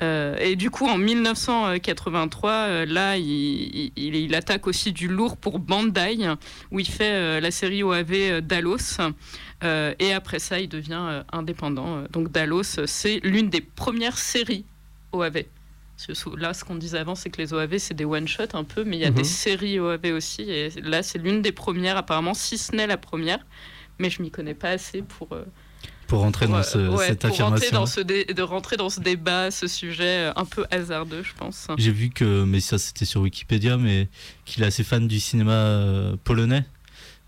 [0.00, 6.18] Euh, et du coup, en 1983, euh, là, il, attaque aussi du lourd pour Bandai,
[6.70, 9.00] où il fait euh, la série OAV Dalos.
[9.62, 12.04] et après ça, il devient indépendant.
[12.12, 14.64] Donc Dalos, c'est l'une des premières séries
[15.12, 15.44] OAV.
[16.36, 18.96] Là, ce qu'on disait avant, c'est que les OAV, c'est des one-shot un peu, mais
[18.96, 19.24] il y a des mhm.
[19.24, 20.42] séries OAV aussi.
[20.42, 23.44] Et là, c'est l'une des premières, apparemment, si ce n'est la première.
[23.98, 25.30] Mais je m'y connais pas assez pour
[26.08, 27.84] pour rentrer dans cette affirmation.
[27.84, 31.68] de rentrer dans ce débat, ce sujet euh, un peu hasardeux, je pense.
[31.76, 34.08] J'ai vu que, mais ça c'était sur Wikipédia, mais
[34.44, 36.64] qu'il est assez fan du cinéma euh, polonais.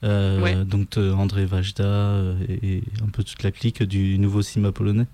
[0.03, 5.07] Euh, donc André Wajda et, un peu toute la clique du nouveau cinéma polonais.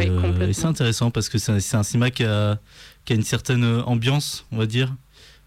[0.00, 0.10] Et,
[0.52, 2.58] c'est intéressant parce que c'est un cinéma qui a,
[3.04, 4.94] qui a une certaine ambiance, on va dire.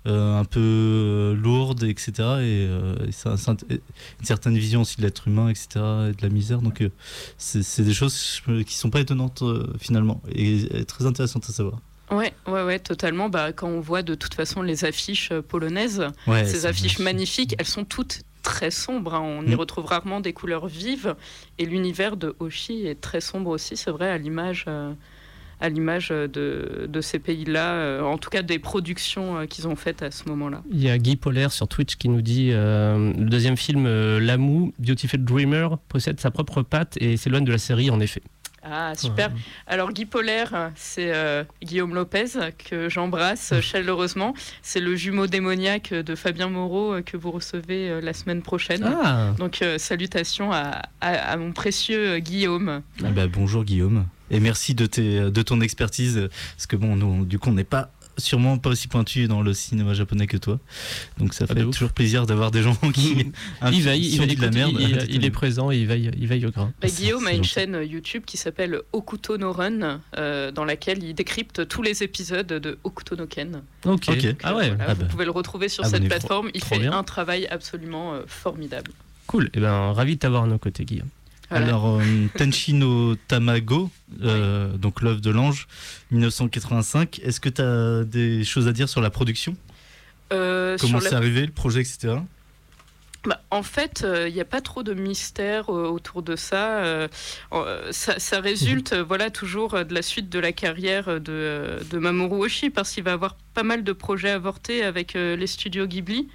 [0.08, 2.12] Euh, un peu euh, lourde, etc.
[2.18, 5.68] Et, euh, une certaine vision aussi de l'être humain, etc.
[5.76, 6.62] Et de la misère.
[6.62, 6.84] Donc
[7.38, 9.44] c'est des choses qui sont pas étonnantes
[9.80, 11.80] finalement et, très intéressantes à savoir.
[12.10, 13.30] Ouais, ouais, ouais, totalement.
[13.30, 16.08] Bah, quand on voit de toute façon les affiches polonaises,
[16.46, 19.14] ces affiches magnifiques, elles sont toutes très sombres.
[19.14, 19.22] Hein.
[19.22, 19.60] On y mm.
[19.60, 21.16] retrouve rarement des couleurs vives.
[21.60, 24.66] Et l'univers de Oshi est très sombre aussi, c'est vrai, à l'image
[25.62, 29.76] à l'image de, de, ces pays-là, euh, en tout cas des productions euh, qu'ils ont
[29.76, 30.64] faites à ce moment-là.
[30.72, 34.74] Il y a Guy Polaire sur Twitch qui nous dit euh, le deuxième film, L'Amou,
[34.80, 38.24] Beautiful Dreamer, possède sa propre patte et s'éloigne de la série en effet.
[38.64, 39.32] Ah, super.
[39.66, 41.12] Alors, Guy Polaire, c'est
[41.64, 44.36] Guillaume Lopez, que j'embrasse chaleureusement.
[44.62, 48.84] C'est le jumeau démoniaque de Fabien Moreau que vous recevez la semaine prochaine.
[48.84, 49.34] Ah.
[49.40, 52.84] Donc, salutations à, à, mon précieux Guillaume.
[53.04, 54.06] Ah bah, bonjour Guillaume.
[54.32, 57.64] Et merci de, tes, de ton expertise, parce que bon, nous, du coup, on n'est
[57.64, 60.60] pas sûrement pas aussi pointu dans le cinéma japonais que toi.
[61.18, 63.32] Donc ça fait toujours plaisir d'avoir des gens qui
[63.72, 64.74] il veille, il, de la merde.
[65.10, 66.72] Il, est présent et il veille, il veille au grain.
[66.82, 71.14] Bah, Guillaume a une chaîne YouTube qui s'appelle Okuto no Run, euh, dans laquelle il
[71.14, 73.62] décrypte tous les épisodes de Okuto no Ken.
[73.86, 74.10] Ok.
[74.44, 74.74] Ah ouais.
[74.80, 75.08] Ah vous bah.
[75.10, 76.50] pouvez le retrouver sur cette plateforme.
[76.54, 78.92] Il fait un travail absolument euh, formidable.
[79.28, 79.46] Cool.
[79.46, 81.08] Et eh ben ravi de t'avoir à nos côtés, Guillaume.
[81.52, 82.02] Alors, euh,
[82.38, 83.90] Tenshino Tamago,
[84.24, 85.68] euh, donc l'œuvre de l'ange,
[86.12, 87.20] 1985.
[87.24, 89.56] Est-ce que tu as des choses à dire sur la production?
[90.32, 92.16] Euh, Comment c'est arrivé, le projet, etc.
[93.26, 97.08] Bah, en fait, il n'y a pas trop de mystère autour de ça.
[97.92, 98.40] ça.
[98.40, 99.02] résulte, mhm.
[99.02, 103.12] voilà, toujours de la suite de la carrière de, de Mamoru Oshii, parce qu'il va
[103.14, 106.30] avoir pas mal de projets avortés avec les studios Ghibli.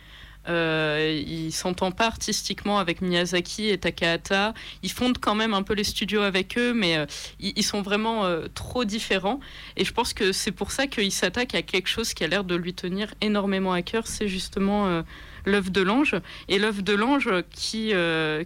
[0.48, 4.54] Euh, il s'entend pas artistiquement avec Miyazaki et Takahata.
[4.82, 7.06] Ils fondent quand même un peu les studios avec eux, mais euh,
[7.40, 9.40] ils, sont vraiment euh, trop différents.
[9.76, 12.44] Et je pense que c'est pour ça qu'il s'attaque à quelque chose qui a l'air
[12.44, 14.06] de lui tenir énormément à cœur.
[14.06, 15.02] C'est justement euh,
[15.44, 16.14] l'œuvre de l'ange.
[16.48, 17.92] Et l'œuvre de l'ange qui,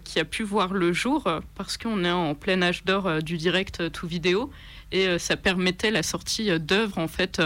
[0.03, 3.91] qui a pu voir le jour, parce qu'on est en plein âge d'or du direct
[3.91, 4.51] tout vidéo
[4.91, 7.41] et euh, ça permettait la sortie euh, d'œuvres en fait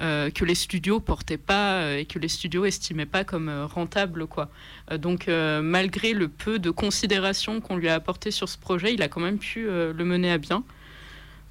[0.00, 4.50] euh, que les studios portaient pas et que les studios estimaient pas comme rentables quoi.
[4.98, 9.08] donc malgré le peu de considération qu'on lui a apporté sur ce projet, il a
[9.08, 10.64] quand même pu le mener à bien.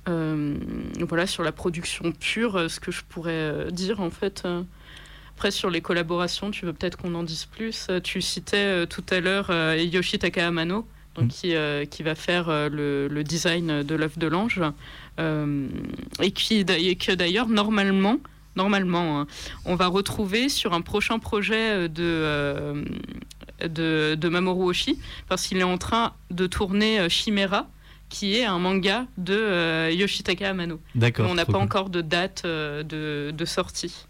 [0.05, 4.47] voilà sur la production pure, ce que je pourrais dire en fait.
[5.35, 7.87] Après, sur les collaborations, tu veux peut-être qu'on en dise plus.
[8.03, 11.29] Tu citais tout à l'heure Yoshi Takahamano, donc, mm.
[11.29, 11.55] qui,
[11.89, 14.61] qui, va faire le, le design de l'œuvre de l'ange.
[15.19, 15.67] Euh,
[16.21, 18.17] et, qui, et que d'ailleurs, normalement,
[18.55, 19.27] normalement, hein,
[19.65, 22.83] on va retrouver sur un prochain projet de, euh,
[23.61, 24.99] de, de, Mamoru Oshii,
[25.29, 27.67] parce qu'il est en train de tourner euh, Chimera,
[28.09, 30.79] qui est un manga de Yoshitaka Amano.
[30.93, 31.29] D'accord.
[31.29, 34.05] On n'a pas encore de date de, de, sortie.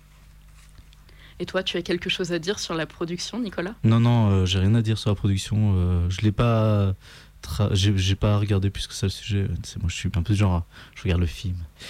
[1.39, 3.75] Et toi, tu as quelque chose à dire sur la production, Nicolas?
[3.83, 6.09] Non, non, j'ai rien à dire sur la production.
[6.09, 6.95] je l'ai pas
[7.71, 9.47] j'ai pas regardé plus que ça le sujet.
[9.63, 11.55] C'est moi, je suis un peu du genre, je regarde le film.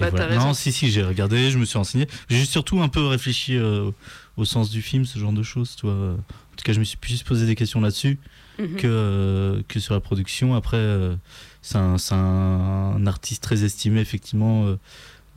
[0.00, 2.06] bah, Non, si, si, j'ai regardé, je me suis renseigné.
[2.28, 3.90] J'ai surtout un peu réfléchi euh,
[4.36, 5.76] au sens du film, ce genre de choses.
[5.76, 5.92] Toi.
[5.92, 8.18] En tout cas, je me suis plus posé des questions là-dessus
[8.58, 8.76] mhm.
[8.76, 10.54] que, euh, que sur la production.
[10.54, 11.16] Après, euh,
[11.62, 14.76] c'est un, un, artiste très estimé, effectivement.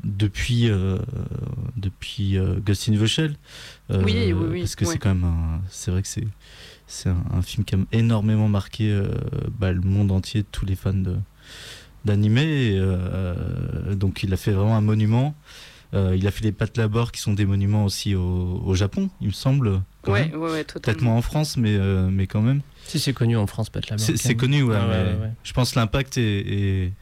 [0.04, 0.70] Depuis
[1.76, 3.36] depuis Ghost in the Shell
[3.90, 6.28] oui, oui, oui, parce que c'est quand même c'est vrai que c'est
[6.88, 9.10] c'est un, film qui a énormément marqué euh,
[9.60, 10.94] bah, le monde entier, tous les fans
[12.06, 12.72] d'animé.
[12.78, 15.36] Euh, donc il a fait vraiment un monument.
[15.94, 19.28] Euh, il a fait les pattes labor qui sont des monuments aussi au, Japon, il
[19.28, 19.82] me semble.
[20.06, 21.78] Ouais, ouais, Peut-être moins en France, mais,
[22.10, 22.62] mais quand même.
[22.86, 24.06] Si c'est connu en France, Pat Labor.
[24.16, 24.78] C'est connu, ouais,
[25.44, 26.94] Je pense que l'impact est,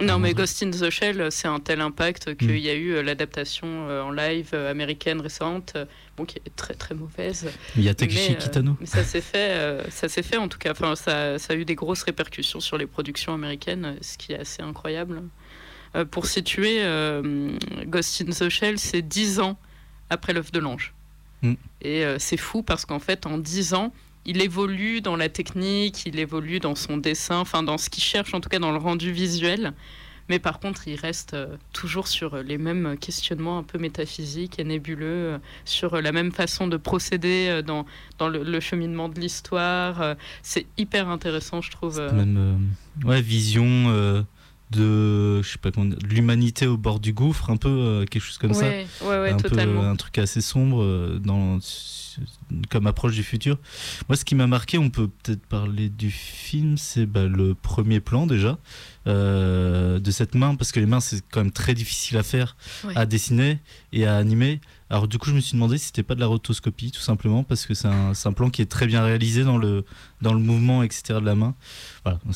[0.00, 2.56] non, mais Ghost in the Shell, c'est un tel impact qu'il mm.
[2.56, 5.76] y a eu l'adaptation en live américaine récente
[6.24, 7.50] qui est très très mauvaise.
[7.76, 8.76] Il y a Takeshi euh, Kitano.
[8.80, 10.72] Mais ça s'est fait, euh, ça s'est fait en tout cas.
[10.72, 14.38] Enfin, ça, ça, a eu des grosses répercussions sur les productions américaines, ce qui est
[14.38, 15.22] assez incroyable.
[15.96, 16.82] Euh, pour situer,
[17.86, 19.58] Ghost in the Shell, c'est 10 ans
[20.10, 20.94] après l'œuf de l'ange.
[21.42, 21.54] Mm.
[21.82, 23.92] Et c'est fou parce qu'en fait, en 10 ans,
[24.28, 28.34] il évolue dans la technique, il évolue dans son dessin, enfin dans ce qu'il cherche,
[28.34, 29.72] en tout cas dans le rendu visuel.
[30.28, 34.58] Mais par contre, il reste euh, toujours sur euh, les mêmes questionnements un peu métaphysiques
[34.58, 37.86] et nébuleux, euh, sur la même façon de procéder dans,
[38.18, 40.16] dans le, cheminement de l'histoire.
[40.42, 41.98] C'est hyper intéressant, je trouve.
[42.12, 42.68] Même
[43.04, 44.26] ouais, vision
[44.70, 48.54] de je sais pas comment l'humanité au bord du gouffre un peu quelque chose comme
[48.54, 49.82] ça ouais, ouais, un totalement.
[49.82, 51.58] peu un truc assez sombre dans
[52.70, 53.58] comme approche du futur.
[54.08, 58.00] Moi, ce qui m'a marqué, on peut peut-être parler du film, c'est bah, le premier
[58.00, 58.58] plan déjà
[59.06, 62.56] euh, de cette main, parce que les mains, c'est quand même très difficile à faire,
[62.94, 63.58] à dessiner
[63.92, 64.60] et à animer.
[64.90, 67.44] Alors du coup, je me suis demandé si c'était pas de la rotoscopie, tout simplement,
[67.44, 69.84] parce que c'est un, un, plan qui est très bien réalisé dans le,
[70.22, 71.20] dans le mouvement, etc.
[71.20, 71.54] de la main.
[72.04, 72.18] Voilà.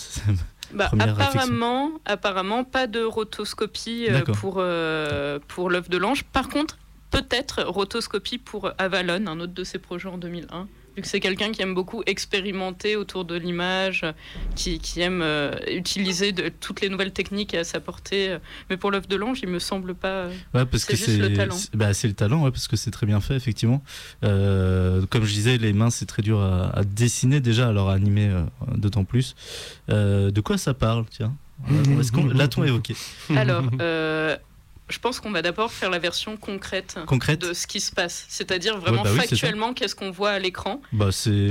[0.72, 6.24] Bah, apparemment, apparemment, pas de rotoscopie euh, pour, euh, pour l'œuvre de l'ange.
[6.24, 6.78] Par contre,
[7.10, 11.52] peut-être rotoscopie pour Avalon, un autre de ses projets en 2001 vu que c'est quelqu'un
[11.52, 14.04] qui aime beaucoup expérimenter autour de l'image,
[14.54, 18.36] qui, aime euh, utiliser de, toutes les nouvelles techniques à sa portée.
[18.70, 20.26] Mais pour l'œuvre de l'ange, il me semble pas.
[20.54, 21.56] Ouais, parce que c'est le talent.
[21.74, 23.82] Bah, c'est le talent, ouais, parce que c'est très bien fait, effectivement.
[24.24, 28.28] Euh, comme je disais, les mains, c'est très dur à, dessiner déjà, alors à animer
[28.28, 28.42] euh,
[28.76, 29.34] d'autant plus.
[29.88, 31.34] de quoi ça parle, tiens?
[32.00, 32.96] Est-ce qu'on l'a-t-on évoqué
[33.36, 33.64] Alors,
[34.92, 36.98] je pense qu'on va d'abord faire la version concrète,
[37.40, 38.26] de ce qui se passe.
[38.28, 40.80] C'est-à-dire vraiment bah factuellement qu'est-ce qu'on voit à l'écran.
[40.92, 41.08] Bah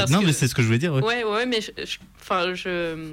[0.09, 0.93] non, mais c'est ce que je voulais dire.
[0.93, 3.11] Ouais, ouais, mais je, enfin, je,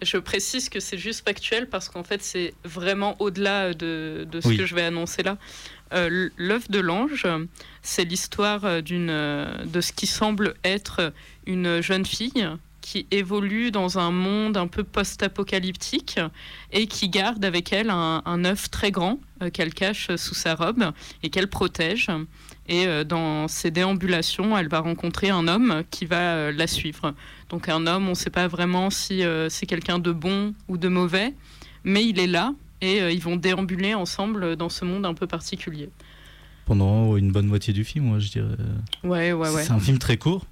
[0.00, 4.48] je, précise que c'est juste factuel parce qu'en fait, c'est vraiment au-delà de, de, ce
[4.48, 5.36] que je vais annoncer là.
[5.94, 7.26] Euh, L'œuf de l'ange,
[7.82, 9.08] c'est l'histoire d'une
[9.64, 11.12] de ce qui semble être
[11.46, 12.46] une jeune fille
[12.88, 16.18] qui évolue dans un monde un peu post-apocalyptique
[16.72, 20.92] et qui garde avec elle un, œuf très grand euh, qu'elle cache sous sa robe
[21.22, 22.08] et qu'elle protège.
[22.66, 27.14] Et euh, dans ses déambulations, elle va rencontrer un homme qui va euh, la suivre.
[27.50, 30.88] Donc un homme, on ne sait pas vraiment si c'est quelqu'un de bon ou de
[30.88, 31.34] mauvais,
[31.84, 35.90] mais il est là et ils vont déambuler ensemble dans ce monde un peu particulier.
[36.64, 38.56] Pendant une bonne moitié du film, moi je dirais.
[39.04, 39.62] Ouais, ouais, ouais.
[39.62, 40.46] C'est un film très court,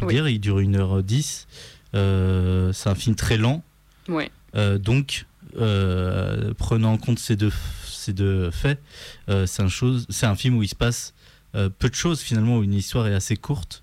[0.00, 1.46] on peut dire, il dure 1h10.
[1.94, 3.62] Euh, c'est un film très lent.
[4.08, 4.30] Ouais.
[4.54, 5.26] Euh, donc,
[5.58, 7.52] euh, prenant en compte ces deux,
[7.86, 8.80] ces deux faits,
[9.28, 11.14] c'est un, chose, un film où il se passe
[11.52, 13.82] peu de choses finalement, où une histoire est assez courte.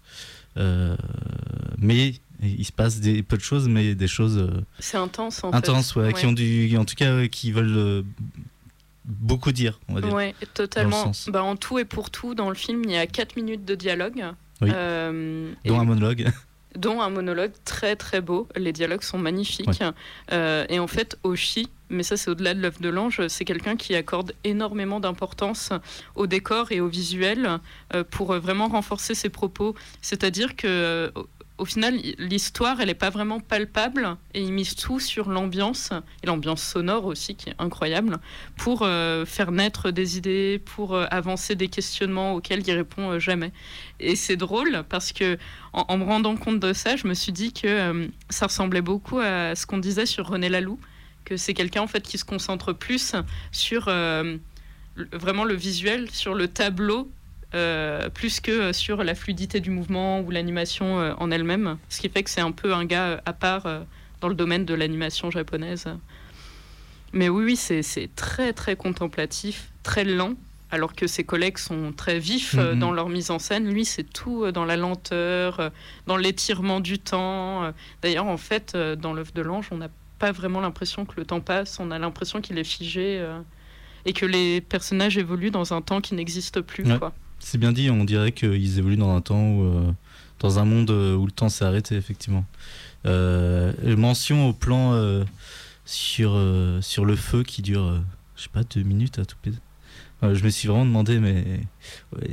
[0.58, 4.50] mais il se passe des, peu de choses, mais des choses.
[4.80, 6.00] c'est intense en intense, fait.
[6.00, 8.04] Ouais, qui ont du, en tout cas, qui veulent
[9.06, 10.14] beaucoup dire, on va dire.
[10.14, 11.12] Oui, totalement.
[11.28, 13.76] Bah, en tout et pour tout, dans le film, il y a 4 minutes de
[13.76, 14.24] dialogue.
[14.64, 16.28] Euh, dont un monologue.
[16.80, 18.48] Dont un monologue très très beau.
[18.56, 19.84] Les dialogues sont magnifiques.
[20.32, 23.76] Euh, et en fait, Oshi, mais ça c'est au-delà de l'œuvre de l'ange, c'est quelqu'un
[23.76, 25.74] qui accorde énormément d'importance
[26.16, 27.60] au décor et au visuel
[27.94, 29.76] euh, pour vraiment renforcer ses propos.
[30.02, 31.12] C'est-à-dire que
[31.60, 35.92] au final, l'histoire, elle n'est pas vraiment palpable et il mise tout sur l'ambiance
[36.24, 38.18] et l'ambiance sonore aussi qui est incroyable
[38.58, 43.20] pour euh, faire naître des idées, pour euh, avancer des questionnements auxquels il répond euh,
[43.20, 43.52] jamais.
[44.00, 45.38] Et c'est drôle parce que
[45.74, 49.54] en, me rendant compte de ça, je me suis dit que ça ressemblait beaucoup à
[49.56, 50.80] ce qu'on disait sur René Laloux,
[51.26, 53.16] que c'est quelqu'un en fait qui se concentre plus
[53.52, 53.90] sur
[55.12, 57.12] vraiment le visuel, sur le tableau
[57.56, 61.80] euh, plus que sur la fluidité du mouvement ou l'animation euh, en elle-même.
[61.90, 63.68] Ce qui fait que c'est un peu un gars euh, à part
[64.22, 65.86] dans le domaine de l'animation japonaise.
[67.12, 70.36] Mais oui, oui, c'est très très contemplatif, très lent,
[70.70, 72.78] alors que ses collègues sont très vifs mm-hmm.
[72.78, 73.68] dans leur mise en scène.
[73.74, 75.72] Lui, c'est tout dans la lenteur,
[76.06, 77.74] dans l'étirement du temps.
[78.04, 81.42] D'ailleurs, en fait, dans l'œuvre de l'ange, on n'a pas vraiment l'impression que le temps
[81.42, 83.26] passe, on a l'impression qu'il est figé
[84.06, 86.84] et que les personnages évoluent dans un temps qui n'existe plus.
[87.00, 87.12] Quoi.
[87.40, 89.92] C'est bien dit, on dirait qu'ils évoluent dans un temps où, euh,
[90.40, 92.46] dans un monde euh, où le temps s'est arrêté, effectivement.
[93.06, 95.24] Euh, mention au plan
[95.86, 96.40] sur,
[96.82, 98.02] sur le feu qui dure,
[98.36, 99.58] je sais pas, deux minutes à tout péter
[100.22, 101.62] je me suis vraiment demandé, mais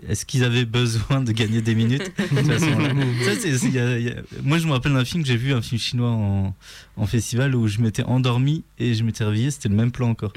[0.09, 2.11] est-ce qu'ils avaient besoin de gagner des minutes?
[4.42, 6.55] Moi, je me rappelle d'un film que j'ai vu, un film chinois en,
[6.96, 10.33] en festival où je m'étais endormi et je m'étais réveillé, c'était le même plan encore.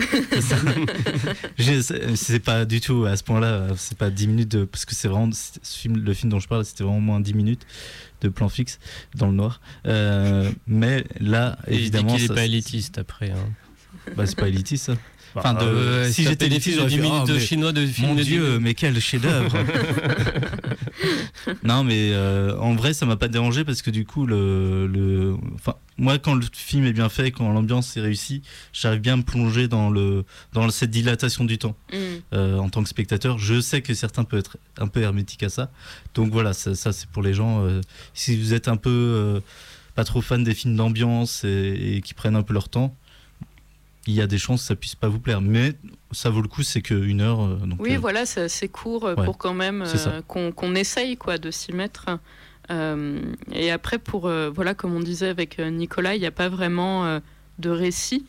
[2.15, 5.07] c'est pas du tout à ce point-là, c'est pas 10 minutes, de, parce que c'est
[5.07, 5.31] vraiment
[5.63, 7.65] film, le film dont je parle, c'était vraiment moins 10 minutes
[8.21, 8.79] de plan fixe
[9.15, 9.59] dans le noir.
[9.87, 12.15] Euh, mais là, évidemment.
[12.15, 13.31] il n'est pas élitiste après.
[13.31, 13.49] Hein.
[14.15, 14.97] Bah, c'est pas élitiste ça.
[15.35, 18.09] Enfin, de, euh, si j'étais des j'aurais 10 minutes de chinois de film.
[18.09, 19.55] Mon Dieu, mais quel chef-d'œuvre
[21.63, 25.35] Non, mais euh, en vrai, ça m'a pas dérangé parce que du coup, le, le,
[25.55, 28.41] enfin, moi, quand le film est bien fait, quand l'ambiance est réussie,
[28.73, 31.75] j'arrive bien à me plonger dans le, dans cette dilatation du temps.
[31.93, 31.97] Mm.
[32.33, 35.49] Euh, en tant que spectateur, je sais que certains peuvent être un peu hermétiques à
[35.49, 35.71] ça.
[36.15, 37.65] Donc voilà, ça, ça c'est pour les gens.
[38.13, 39.41] si vous êtes un peu
[39.95, 42.95] pas trop fan des films d'ambiance et, et qui prennent un peu leur temps
[44.09, 45.39] il y a des chances que ça puisse pas vous plaire.
[45.39, 45.73] Mais
[46.11, 47.41] ça vaut le coup, c'est qu'une heure.
[47.41, 49.85] Euh, donc, oui, euh, voilà, c'est assez court euh, pour quand même
[50.27, 52.07] qu'on essaye quoi, de s'y mettre.
[52.69, 57.19] et après, pour, voilà, comme on disait avec Nicolas, il n'y a pas vraiment
[57.59, 58.25] de récit.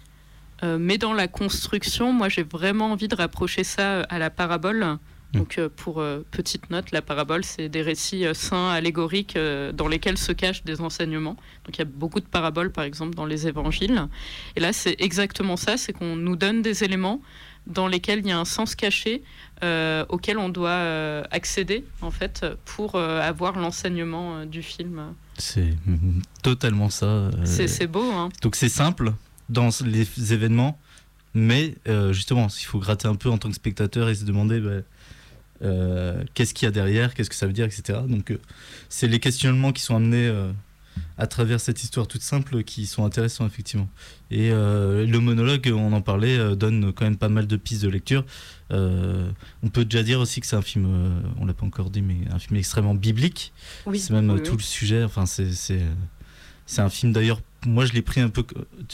[0.63, 4.99] mais dans la construction, moi j'ai vraiment envie de rapprocher ça à la parabole.
[5.33, 5.39] Mm.
[5.39, 9.39] Donc, euh, pour euh, petite note, la parabole, c'est des récits euh, saints, allégoriques,
[9.75, 11.37] dans lesquels se cachent des enseignements.
[11.65, 14.09] Donc, il y a beaucoup de paraboles, par exemple, dans les évangiles.
[14.57, 17.21] Et là, c'est exactement ça c'est qu'on nous donne des éléments
[17.67, 19.23] dans lesquels il y a un sens caché
[20.09, 25.15] auquel on doit accéder, en fait, pour avoir l'enseignement du film.
[25.37, 25.75] C'est
[26.43, 27.31] totalement ça.
[27.45, 28.31] C'est beau, hein.
[28.43, 29.13] Donc, c'est simple
[29.49, 30.79] dans les événements.
[31.35, 31.75] Mais
[32.11, 34.81] justement, il faut gratter un peu en tant que spectateur et se demander bah,
[35.63, 38.01] euh, qu'est-ce qu'il y a derrière, qu'est-ce que ça veut dire, etc.
[38.07, 38.41] Donc, euh,
[38.89, 40.51] c'est les questionnements qui sont amenés euh,
[41.19, 43.89] à travers cette histoire toute simple qui sont intéressants, effectivement.
[44.31, 48.25] Et le monologue, on en parlait, donne quand même pas mal de pistes de lecture.
[48.71, 50.89] on peut déjà dire aussi que c'est un film,
[51.39, 53.53] on l'a pas encore dit, mais un film extrêmement biblique.
[53.87, 55.05] Oui, c'est même tout le sujet.
[55.05, 55.83] Enfin, c'est, c'est,
[56.67, 57.41] c'est un film d'ailleurs.
[57.67, 58.45] Moi, je l'ai pris un peu.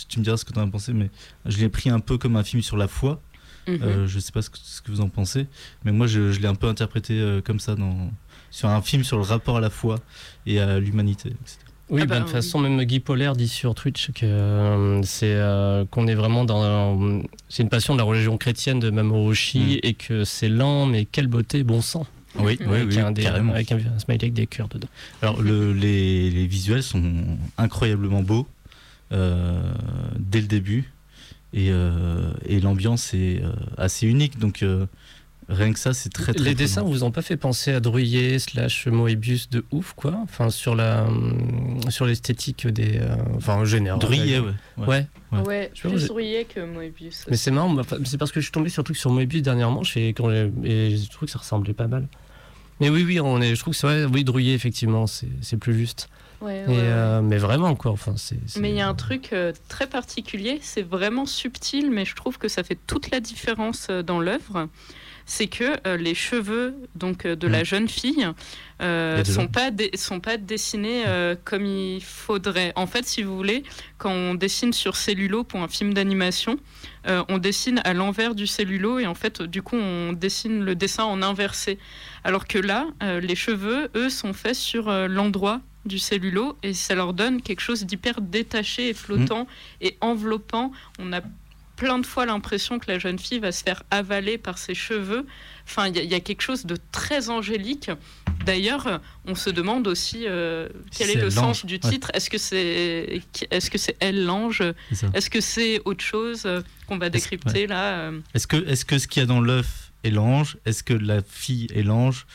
[0.09, 1.11] Tu, me diras ce que tu en as pensé, mais
[1.44, 3.20] je l'ai pris un peu comme un film sur la foi.
[3.66, 3.83] Mhm.
[3.83, 5.46] Euh, je ne sais pas ce que, vous en pensez,
[5.85, 8.11] mais moi je, l'ai un peu interprété euh, comme ça dans,
[8.50, 9.98] sur un film sur le rapport à la foi
[10.46, 11.33] et à l'humanité,
[11.90, 15.37] Oui, ah bah, de toute façon, même Guy Polaire dit sur Twitch que euh, c'est
[15.90, 17.22] qu'on est vraiment dans.
[17.48, 19.81] c'est une passion de la religion chrétienne de Mamoru Oshii mm.
[19.83, 22.07] et que c'est lent, mais quelle beauté, bon sang.
[22.38, 23.55] Oui, oui, oui, un carrément.
[23.55, 24.88] Avec un, smiley avec des cœurs dedans.
[25.22, 27.02] Alors, le, les, les, visuels sont
[27.57, 28.46] incroyablement beaux
[29.11, 30.92] dès le début.
[31.57, 34.38] Euh, et, l'ambiance est euh, assez unique.
[34.38, 34.87] Donc euh,
[35.49, 36.45] rien que ça, c'est très très.
[36.45, 40.19] Les dessins vous ont pas fait penser à Druyer slash Moebius de ouf, quoi?
[40.23, 41.07] Enfin sur la
[41.88, 43.01] sur l'esthétique des,
[43.37, 43.99] enfin en général.
[43.99, 44.53] Druyer, ouais.
[44.87, 45.07] Ouais.
[45.45, 45.71] Ouais.
[45.75, 47.25] plus Druyer que Moebius.
[47.31, 50.14] Mais c'est marrant, c'est parce que je suis tombé sur truc sur Moebius dernièrement, et
[50.16, 52.07] je trouve que ça ressemblait pas mal.
[52.81, 55.75] Mais oui, oui, on est, je trouve que c'est vrai, oui, Druyer, effectivement, c'est plus
[55.79, 56.11] juste.
[56.42, 57.92] Euh, mais vraiment, quoi.
[57.92, 62.05] Enfin, c'est, Mais il y a un truc euh, très particulier, c'est vraiment subtil, mais
[62.05, 64.68] je trouve que ça fait toute la différence euh, dans l'œuvre.
[65.29, 67.64] c'est que les cheveux donc de la Mm.
[67.64, 68.29] jeune fille
[68.79, 71.03] de sont pas sont pas dessinés
[71.42, 72.72] comme il faudrait.
[72.77, 73.64] En fait, si vous voulez,
[73.99, 76.61] quand on dessine sur cellulo pour un film d'animation,
[77.07, 81.03] on dessine à l'envers du cellulo et en fait, du coup, on dessine le dessin
[81.03, 81.81] en inversé.
[82.22, 87.12] Alors que là, les cheveux, eux, sont faits sur l'endroit du cellulo et ça leur
[87.14, 89.46] donne quelque chose d'hyper détaché et flottant Mm.
[89.83, 90.72] et enveloppant.
[90.99, 91.20] On a
[91.77, 95.27] plein de fois l'impression que la jeune fille va se faire avaler par ses cheveux.
[95.66, 97.90] Enfin, il y, a- il y a quelque chose de très angélique.
[98.46, 101.81] D'ailleurs, on se demande aussi euh, quel est le sens du ouais.
[101.81, 102.11] titre.
[102.14, 103.20] Est-ce que c'est
[103.51, 104.62] est-ce que c'est elle l'ange.
[105.14, 106.49] Est-ce que c'est autre chose
[106.87, 109.90] qu'on va décrypter là euh Est-ce que, est-ce que ce qu'il y a dans l'œuf
[110.05, 110.57] est l'ange?
[110.64, 112.27] Est-ce que la fille est l'ange?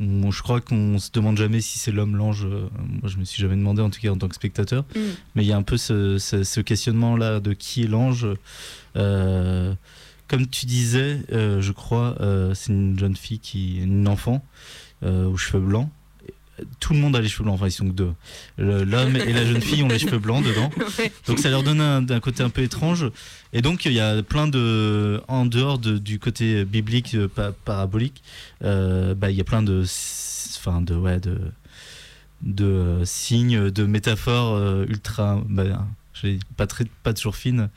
[0.00, 2.44] Je crois qu'on se demande jamais si c'est l'homme l'ange.
[2.44, 2.68] Euh,
[3.00, 4.84] Moi, je me suis jamais demandé, en tout cas en tant que spectateur.
[4.96, 5.00] Mm.
[5.34, 8.26] Mais il y a un peu ce, ce- ce questionnement-là de qui est l'ange.
[8.96, 9.74] Euh,
[10.28, 14.44] comme tu disais, euh, je crois, euh, c'est une jeune fille qui, une enfant
[15.02, 15.90] aux cheveux blancs.
[16.78, 18.12] Tout le monde a les cheveux blancs, enfin ils sont que deux.
[18.58, 20.70] L'homme et la jeune fille ont les cheveux blancs dedans.
[20.98, 21.10] Ouais.
[21.26, 23.06] Donc ça leur donne un, un côté un peu étrange.
[23.52, 27.52] Et donc il y a plein de, en dehors de- du côté biblique, euh, pa-
[27.64, 28.22] parabolique,
[28.62, 29.82] euh, bah, il y a plein de,
[30.58, 31.38] enfin de, ouais, de,
[32.42, 35.84] de euh, signes, de métaphores euh, ultra, bah,
[36.56, 37.68] pas très, pas toujours fines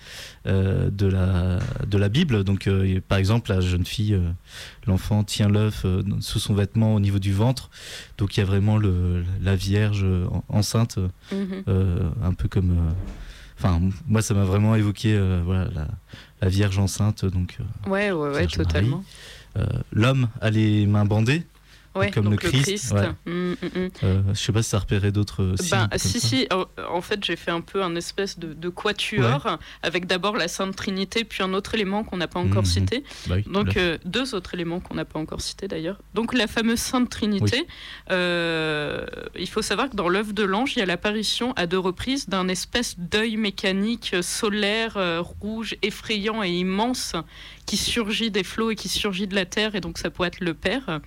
[0.48, 2.44] euh, de la, de la Bible.
[2.44, 4.30] Donc euh, par exemple la jeune fille, euh,
[4.86, 5.86] l'enfant tient l'œuf
[6.20, 7.70] sous son vêtement au niveau du ventre.
[8.18, 11.00] Donc il y a vraiment le, la Vierge en- enceinte
[11.32, 11.64] Mhm.
[12.24, 12.76] un peu comme.
[13.60, 15.88] Enfin, moi, ça m'a vraiment évoqué voilà, la,
[16.42, 17.26] la Vierge enceinte.
[17.26, 17.58] Donc,
[17.88, 18.68] Ouais, ouais, ouais, Vierge Marie.
[18.68, 19.04] totalement.
[19.92, 21.42] l'homme a les mains bandées.
[21.98, 23.10] Ouais, Comme le Christ, ouais.
[23.26, 23.90] Mm, mm, mm.
[24.04, 25.88] Euh, je sais pas si ça repérait d'autres euh, signes.
[25.90, 26.48] Ben, si, si,
[26.90, 30.76] en, fait, j'ai fait un peu un espèce de, de quatuor, avec d'abord la Sainte
[30.76, 33.04] Trinité, puis un autre élément qu'on n'a pas encore cité.
[33.28, 35.98] Bah oui, Donc, euh, deux autres éléments qu'on n'a pas encore cités d'ailleurs.
[36.14, 37.68] Donc, la fameuse Sainte Trinité,
[38.12, 39.06] euh,
[39.38, 42.30] il faut savoir que dans l'œuvre de l'ange, il y a l'apparition à deux reprises
[42.30, 47.16] d'un espèce d'œil mécanique euh, solaire, euh, rouge, effrayant et immense,
[47.66, 50.40] qui surgit des flots et qui surgit de la terre, et donc ça pourrait être
[50.40, 51.02] le Père.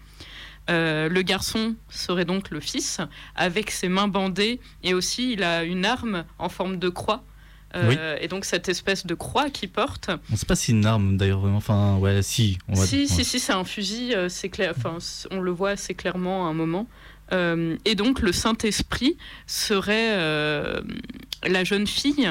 [0.70, 3.00] Euh, le garçon serait donc le fils,
[3.34, 7.24] avec ses mains bandées, et aussi il a une arme en forme de croix.
[7.76, 11.16] Euh, Et donc cette espèce de croix qu'il porte, On sait pas si une arme
[11.16, 11.44] d'ailleurs.
[11.44, 12.58] Enfin, ouais, si.
[12.68, 13.24] On va si, dire, si, ouais.
[13.24, 14.74] si, c'est un fusil, euh, c'est clair.
[14.76, 14.98] Enfin,
[15.30, 16.88] on le voit assez clairement à un moment.
[17.32, 20.16] Euh, et donc, le Saint-Esprit serait
[21.44, 22.28] la jeune fille,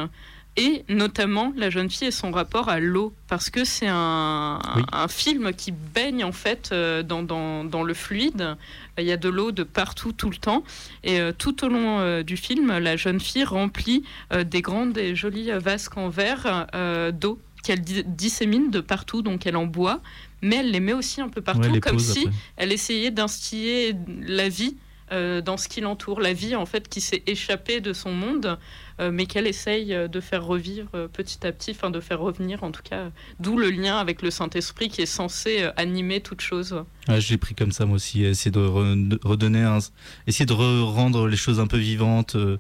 [0.58, 4.82] et notamment la jeune fille et son rapport à l'eau, parce que c'est un, Oui.
[4.92, 8.58] un film qui baigne en fait euh, dans, dans, dans le fluide.
[8.98, 10.64] Il y a de l'eau de partout, tout le temps.
[11.06, 14.04] Et euh, tout au long euh, du film, la jeune fille remplit
[14.46, 16.68] des grandes et jolies vasques en verre
[17.14, 20.00] d'eau qu'elle di- dissémine de partout, donc elle en boit,
[20.42, 22.32] mais elle les met aussi un peu partout, Ouais, comme si après.
[22.58, 24.78] elle essayait d'instiller la vie
[25.12, 28.58] euh, dans ce qui l'entoure, la vie en fait qui s'est échappée de son monde,
[29.00, 32.64] euh, mais qu'elle essaye euh, de faire revivre petit à petit, enfin de faire revenir
[32.64, 36.84] en tout cas, d'où le lien avec le Saint-Esprit qui est censé animer toute chose.
[37.08, 38.24] Ouais, je l'ai pris comme ça moi aussi.
[38.24, 39.80] Essayer de, re- de redonner un,
[40.28, 42.58] essayer de re- rendre les choses un peu vivantes, euh,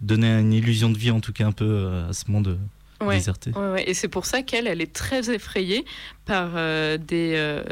[0.00, 2.58] donner une illusion de vie en tout cas un peu à ce monde
[3.00, 3.16] Ouais.
[3.16, 3.50] déserté.
[3.50, 5.84] Ouais, ouais, Et c'est pour ça qu'elle, elle est très effrayée
[6.24, 7.64] par euh, des, euh,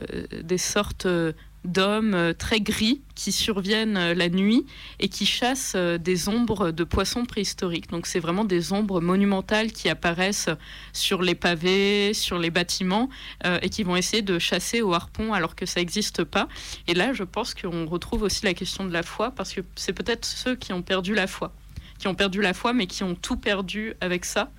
[0.42, 1.06] des sortes
[1.64, 4.64] d'hommes euh, très gris qui surviennent euh, la nuit
[4.98, 7.90] et qui chassent euh, des ombres de poissons préhistoriques.
[7.90, 10.48] Donc c'est vraiment des ombres monumentales qui apparaissent
[10.92, 13.08] sur les pavés, sur les bâtiments
[13.62, 16.48] et qui vont essayer de chasser au harpon alors que ça n'existe pas.
[16.86, 19.92] Et là, je pense qu'on retrouve aussi la question de la foi parce que c'est
[19.92, 21.52] peut-être ceux qui ont perdu la foi,
[21.98, 24.50] qui ont perdu la foi mais qui ont tout perdu avec ça.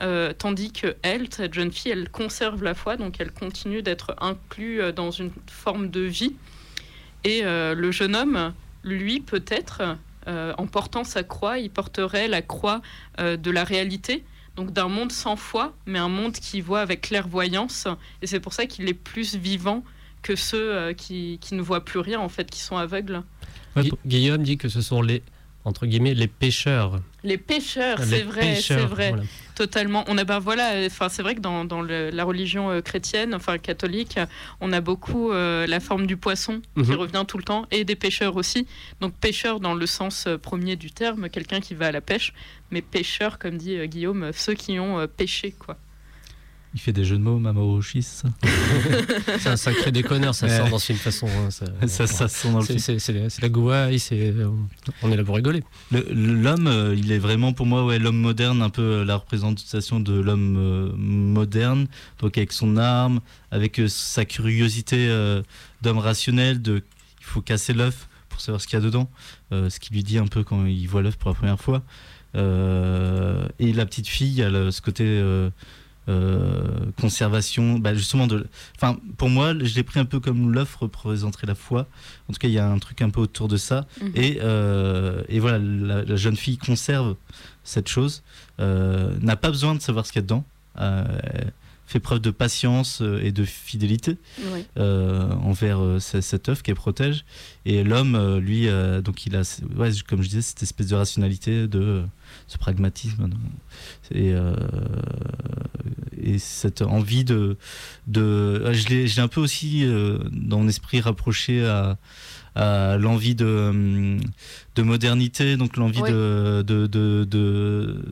[0.00, 4.16] Euh, tandis que elle, cette jeune fille, elle conserve la foi, donc elle continue d'être
[4.20, 6.34] inclue euh, dans une forme de vie.
[7.22, 8.52] Et euh, le jeune homme,
[8.82, 12.80] lui, peut-être, en portant sa croix, il porterait la croix
[13.18, 14.24] de la réalité,
[14.56, 17.88] donc d'un monde sans foi, mais un monde qui voit avec clairvoyance.
[18.22, 19.84] Et c'est pour ça qu'il est plus vivant
[20.22, 23.22] que ceux qui, ne voient plus rien, en fait, qui sont aveugles.
[24.06, 25.22] Guillaume dit que ce sont les
[25.64, 27.00] entre guillemets les pêcheurs.
[27.22, 29.08] Les pêcheurs, c'est vrai, c'est vrai.
[29.10, 29.24] voilà.
[29.54, 30.04] Totalement.
[30.08, 33.34] On a ben voilà, enfin c'est vrai que dans, dans le- la religion euh, chrétienne,
[33.34, 34.18] enfin catholique,
[34.60, 36.94] on a beaucoup euh, la forme du poisson qui Mhm.
[36.96, 38.66] revient tout le temps et des pêcheurs aussi.
[39.00, 42.32] Donc pêcheur dans le sens euh, premier du terme, quelqu'un qui va à la pêche,
[42.70, 45.76] mais pêcheur comme dit Guillaume, ceux qui ont pêché quoi.
[46.76, 48.02] Il fait des jeux de mots, Mamoru Oshii,
[49.38, 51.28] c'est un sacré déconneur, ça sort dans ce film de toute façon.
[51.28, 52.98] hein, ça, ça, ça sent dans le c'est, film.
[53.30, 54.34] c'est, la gouaille, c'est,
[55.02, 55.62] on est là pour rigoler.
[55.92, 59.14] Le- L'homme, euh, il est vraiment pour moi ouais, l'homme moderne, un peu euh, la
[59.16, 61.86] représentation de l'homme euh, moderne,
[62.18, 63.20] donc avec son arme,
[63.52, 65.42] avec euh, sa curiosité euh,
[65.82, 66.82] d'homme rationnel, de
[67.20, 69.08] il faut casser l'œuf pour savoir ce qu'il y a dedans,
[69.52, 71.82] ce qu'il lui dit un peu quand il voit l'œuf pour la première fois.
[72.34, 75.04] Et la petite fille, elle a ce côté
[76.08, 78.46] euh, conservation, bah, justement de.
[78.76, 81.86] Enfin, pour moi, je l'ai pris un peu comme l'œuf représenterait la foi.
[82.28, 83.86] En tout cas, il y a un truc un peu autour de ça.
[84.00, 84.12] Mhm.
[84.14, 87.16] Et, euh, et voilà, la, la jeune fille conserve
[87.62, 88.22] cette chose,
[88.60, 90.44] euh, n'a pas besoin de savoir ce qu'il y a dedans,
[91.86, 94.16] fait preuve de patience euh, et de fidélité
[94.78, 97.24] euh, envers euh, ce- cette œuf qu'elle protège.
[97.66, 99.42] Et l'homme, lui, euh, donc il a,
[99.76, 102.02] ouais, comme je disais, cette espèce de rationalité, de
[102.46, 103.28] ce pragmatisme,
[104.12, 104.54] et, euh,
[106.20, 107.56] et cette envie de,
[108.06, 109.84] de je l'ai, un peu aussi
[110.32, 111.98] dans mon esprit rapproché à,
[112.54, 114.16] à l'envie de,
[114.76, 118.04] de modernité, donc l'envie de, de, de, de,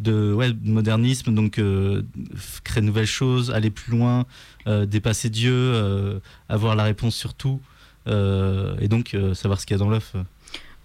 [0.00, 2.02] de- ouais, de modernisme, donc euh,
[2.64, 4.26] créer de nouvelles choses, aller plus loin,
[4.66, 6.18] euh, dépasser Dieu, euh,
[6.48, 7.60] avoir la réponse sur tout,
[8.06, 10.14] euh, et donc euh, savoir ce qu'il y a dans l'œuf.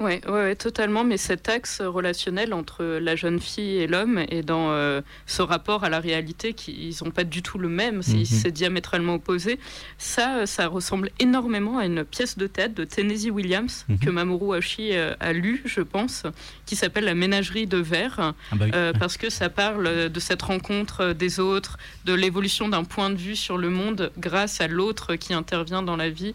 [0.01, 1.03] Ouais, ouais, ouais, totalement.
[1.03, 5.83] Mais cet axe relationnel entre la jeune fille et l'homme et dans euh, ce rapport
[5.83, 8.25] à la réalité, qui ils n'ont pas du tout le même, c'est Mhm.
[8.25, 9.59] c'est diamétralement opposé.
[9.97, 13.99] Ça, euh, ça ressemble énormément à une pièce de théâtre de Tennessee Williams Mhm.
[13.99, 16.23] que Mamoru Oshii euh, a lu, je pense,
[16.65, 18.33] qui s'appelle La ménagerie de verre.
[18.51, 18.71] Ah bah oui.
[18.73, 23.15] Euh, parce que ça parle de cette rencontre des autres, de l'évolution d'un point de
[23.17, 26.33] vue sur le monde grâce à l'autre qui intervient dans la vie.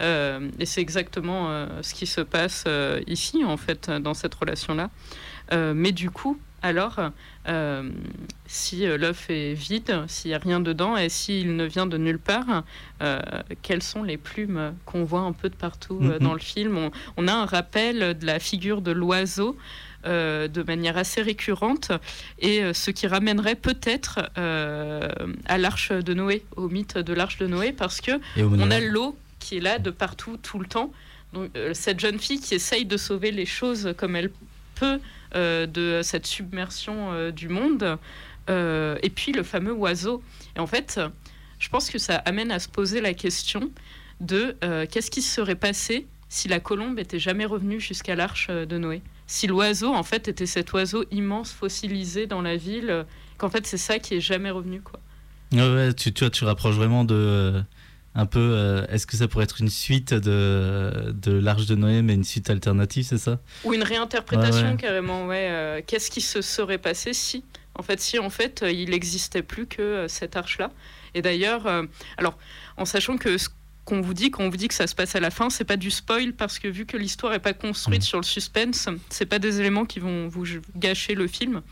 [0.00, 4.34] Euh, et c'est exactement euh, ce qui se passe euh, ici, en fait, dans cette
[4.34, 4.90] relation-là.
[5.52, 6.98] Mais du coup, alors,
[8.46, 12.18] si l'œuf est vide, s'il n'y a rien dedans et s'il ne vient de nulle
[12.18, 12.64] part,
[13.62, 16.76] quelles sont les plumes qu'on voit un peu de partout dans le film?
[16.76, 19.56] On, on a un rappel de la figure de l'oiseau
[20.06, 21.90] euh, de manière assez récurrente
[22.38, 25.08] et euh, ce qui ramènerait peut-être euh,
[25.46, 29.16] à l'arche de Noé, au mythe de l'arche de Noé, parce que on a l'eau
[29.46, 30.92] qui est là de partout, tout le temps.
[31.32, 34.30] Donc, euh, cette jeune fille qui essaye de sauver les choses comme elle
[34.74, 34.98] peut
[35.34, 37.98] euh, de cette submersion euh, du monde.
[38.48, 40.22] Et puis le fameux oiseau.
[40.56, 41.00] Et en fait,
[41.58, 43.72] je pense que ça amène à se poser la question
[44.20, 48.78] de qu'est-ce qui se serait passé si la colombe était jamais revenue jusqu'à l'arche de
[48.78, 49.02] Noé?
[49.26, 53.04] Si l'oiseau, en fait, était cet oiseau immense fossilisé dans la ville,
[53.36, 55.00] qu'en fait, c'est ça qui est jamais revenu, quoi.
[55.52, 57.64] Ouais, tu, tu rapproches vraiment de.
[58.16, 58.40] Un peu.
[58.40, 62.24] euh, Est-ce que ça pourrait être une suite de, de l'Arche de Noé, mais une
[62.24, 63.38] suite alternative, c'est ça?
[63.64, 64.76] Ou une réinterprétation Ouais, ouais.
[64.76, 65.48] carrément, ouais.
[65.50, 67.44] euh, Qu'est-ce qui se serait passé si,
[67.74, 70.70] en fait, si en fait euh, il n'existait plus que cette arche-là?
[71.14, 71.84] Et d'ailleurs, euh,
[72.18, 72.36] alors,
[72.76, 73.48] en sachant que ce
[73.84, 75.64] qu'on vous dit, quand on vous dit que ça se passe à la fin, c'est
[75.64, 78.04] pas du spoil parce que vu que l'histoire est pas construite Mm.
[78.04, 80.44] sur le suspense, c'est pas des éléments qui vont vous
[80.76, 81.62] gâcher le film.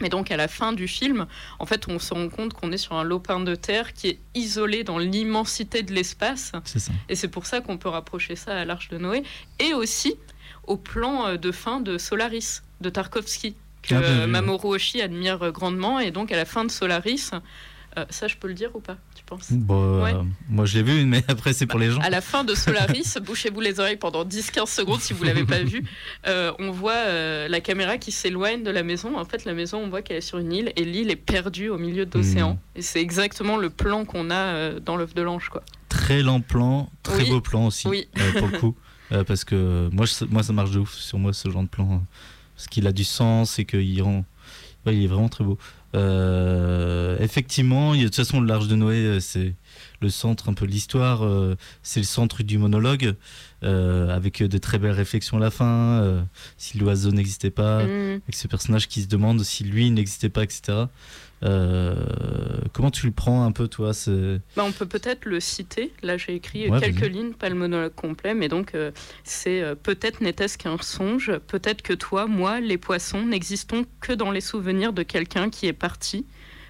[0.00, 1.26] Mais donc à la fin du film,
[1.58, 4.18] en fait, on se rend compte qu'on est sur un lopin de terre qui est
[4.34, 6.52] isolé dans l'immensité de l'espace.
[7.08, 9.22] Et c'est pour ça qu'on peut rapprocher ça à l'Arche de Noé.
[9.58, 10.14] Et aussi
[10.66, 15.98] au plan euh, de fin de Solaris, de Tarkovsky, que Ah, Mamoru Oshii admire grandement.
[16.00, 17.30] Et donc à la fin de Solaris,
[17.96, 19.50] euh, ça je peux le dire ou pas, tu penses?
[19.50, 20.12] Bon, euh, Ouais.
[20.48, 22.00] moi je l'ai vu, mais après c'est pour les gens.
[22.00, 25.62] à la fin de Solaris, bouchez-vous les oreilles pendant 10-15 secondes si vous l'avez pas
[25.62, 25.84] vu.
[26.26, 29.16] Euh, on voit euh, la caméra qui s'éloigne de la maison.
[29.16, 31.68] En fait, la maison, on voit qu'elle est sur une île et l'île est perdue
[31.70, 32.50] au milieu de l'océan.
[32.54, 32.58] Mhm.
[32.76, 35.62] Et c'est exactement le plan qu'on a dans l'œuf de l'ange, quoi.
[35.88, 37.30] Très lent plan, très Oui.
[37.30, 38.08] beau plan aussi, Oui.
[38.36, 38.76] pour le coup.
[39.26, 41.90] Parce que moi, je- moi, ça marche de ouf sur moi, ce genre de plan.
[41.94, 41.98] euh,
[42.56, 44.24] Parce qu'il a du sens et qu'il rend.
[44.84, 45.56] ouais, il est vraiment très beau.
[45.94, 49.54] Euh, effectivement, il y a- de toute façon, l'Arche de Noé, euh, c'est
[50.00, 51.24] le centre un peu l'histoire.
[51.24, 53.14] euh, c'est le centre du monologue,
[53.64, 55.68] euh, avec de très belles réflexions à la fin.
[56.02, 56.20] euh,
[56.56, 58.20] si l'oiseau n'existait pas, Mhm.
[58.24, 60.84] avec ce personnage qui se demande si lui n'existait pas, etc.
[62.72, 63.92] Comment tu le prends un peu, toi
[64.56, 65.92] Bah, on peut peut-être le citer.
[66.02, 68.72] Là, j'ai écrit Ouais, quelques lignes, pas le monologue complet, mais donc
[69.24, 74.40] c'est peut-être n'était-ce qu'un songe, peut-être que toi, moi, les poissons n'existons que dans les
[74.40, 76.26] souvenirs de quelqu'un qui est parti.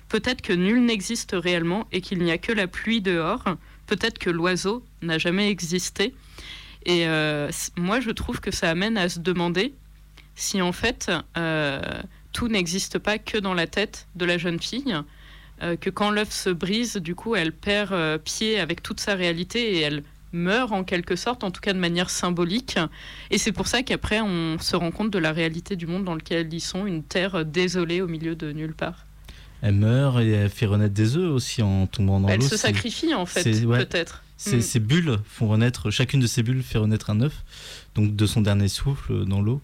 [0.09, 3.45] Peut-être que nul n'existe réellement et qu'il n'y a que la pluie dehors.
[3.87, 6.15] Peut-être que l'oiseau n'a jamais existé.
[6.87, 9.75] Et euh, moi, je trouve que ça amène à se demander
[10.35, 11.81] si en fait euh,
[12.33, 14.97] tout n'existe pas que dans la tête de la jeune fille
[15.63, 19.75] euh, que quand l'œuf se brise, du coup, elle perd pied avec toute sa réalité
[19.75, 22.77] et elle meurt en quelque sorte, en tout cas de manière symbolique.
[23.31, 26.15] Et c'est pour ça qu'après, on se rend compte de la réalité du monde dans
[26.15, 29.07] lequel ils sont, une terre désolée au milieu de nulle part.
[29.63, 32.35] Elle meurt et elle fait renaître des œufs aussi en tombant dans l'eau.
[32.35, 33.79] Elle se sacrifie en fait, ouais.
[33.85, 34.23] peut-être.
[34.37, 34.61] Ces, Mm.
[34.61, 37.43] ces bulles font renaître, chacune de ces bulles fait renaître un œuf,
[37.97, 39.61] donc de son dernier souffle dans l'eau.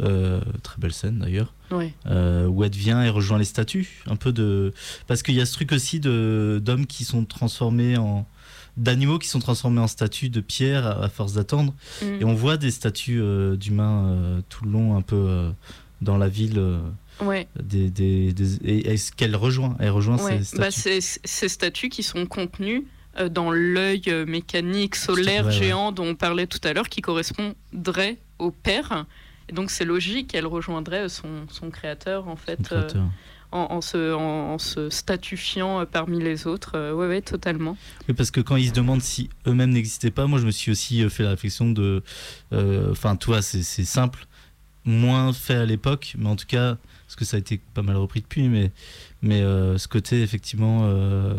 [0.00, 1.94] Euh, très belle scène d'ailleurs, Ouais.
[2.06, 4.02] euh, où elle vient et rejoint les statues.
[4.06, 4.74] Un peu de.
[5.06, 8.26] Parce qu'il y a ce truc aussi de- d'hommes qui sont transformés en.
[8.76, 11.72] D'animaux qui sont transformés en statues de pierre à, à force d'attendre.
[12.02, 12.06] Mm.
[12.20, 15.50] Et on voit des statues euh, d'humains euh, tout le long, un peu euh,
[16.02, 16.60] dans la ville.
[17.22, 17.48] Ouais.
[17.58, 20.42] des, des, des- et est-ce qu'elle rejoint Elle rejoint Ouais.
[20.42, 21.18] ces Bah, statues?
[21.24, 22.84] ces statues qui sont contenues
[23.30, 25.52] dans l'œil mécanique solaire ouais.
[25.52, 29.06] géant dont on parlait tout à l'heure, qui correspondrait au père.
[29.48, 33.04] Et donc c'est logique qu'elle rejoindrait son, son créateur en fait, Son créateur.
[33.56, 36.72] En, en se, en, en se statufiant euh, parmi les autres.
[36.76, 37.76] Euh, ouais, ouais, totalement.
[38.08, 40.70] Oui, parce que quand ils se demandent si eux-mêmes n'existaient pas, moi je me suis
[40.70, 42.02] aussi euh, fait la réflexion de.
[42.52, 44.26] euh, Enfin, toi, c'est simple,
[44.84, 46.76] moins fait à l'époque, mais en tout cas,
[47.06, 48.70] parce que ça a été pas mal repris depuis, mais,
[49.22, 51.34] mais euh, ce côté effectivement euh,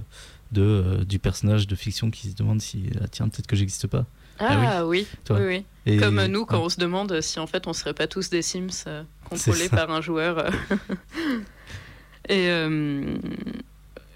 [0.52, 4.06] de, du personnage de fiction qui se demande si, ah, tiens, peut-être que j'existe pas.
[4.40, 5.38] Ah, oui, Toi.
[5.40, 5.66] oui, oui.
[5.94, 8.44] Et- Comme nous, quand on se demande si en fait on serait pas tous des
[8.44, 8.86] Sims
[9.30, 10.52] contrôlés par un joueur.
[12.30, 13.18] Et euh,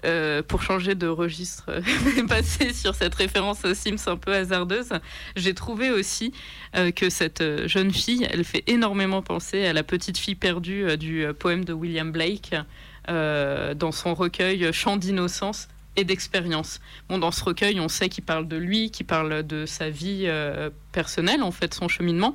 [0.04, 1.70] euh, pour changer de registre,
[2.28, 4.90] passer sur cette référence aux Sims un peu hasardeuse,
[5.36, 6.32] j'ai trouvé aussi
[6.76, 11.26] euh, que cette jeune fille, elle fait énormément penser à la petite fille perdue du
[11.38, 12.54] poème de William Blake
[13.08, 16.80] dans son recueil Chant d'innocence et d'expérience.
[17.08, 20.30] Bon, dans ce recueil, on sait qu'il parle de lui, qu'il parle de sa vie
[20.92, 22.34] personnelle, en fait, son cheminement.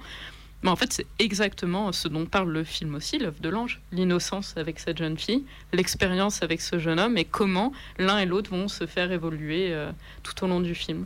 [0.64, 3.80] Mais en fait, c'est exactement ce dont parle le film aussi, l'œuvre de l'ange.
[3.92, 8.50] L'innocence avec cette jeune fille, l'expérience avec ce jeune homme et comment l'un et l'autre
[8.50, 9.92] vont se faire évoluer euh,
[10.24, 11.06] tout au long du film.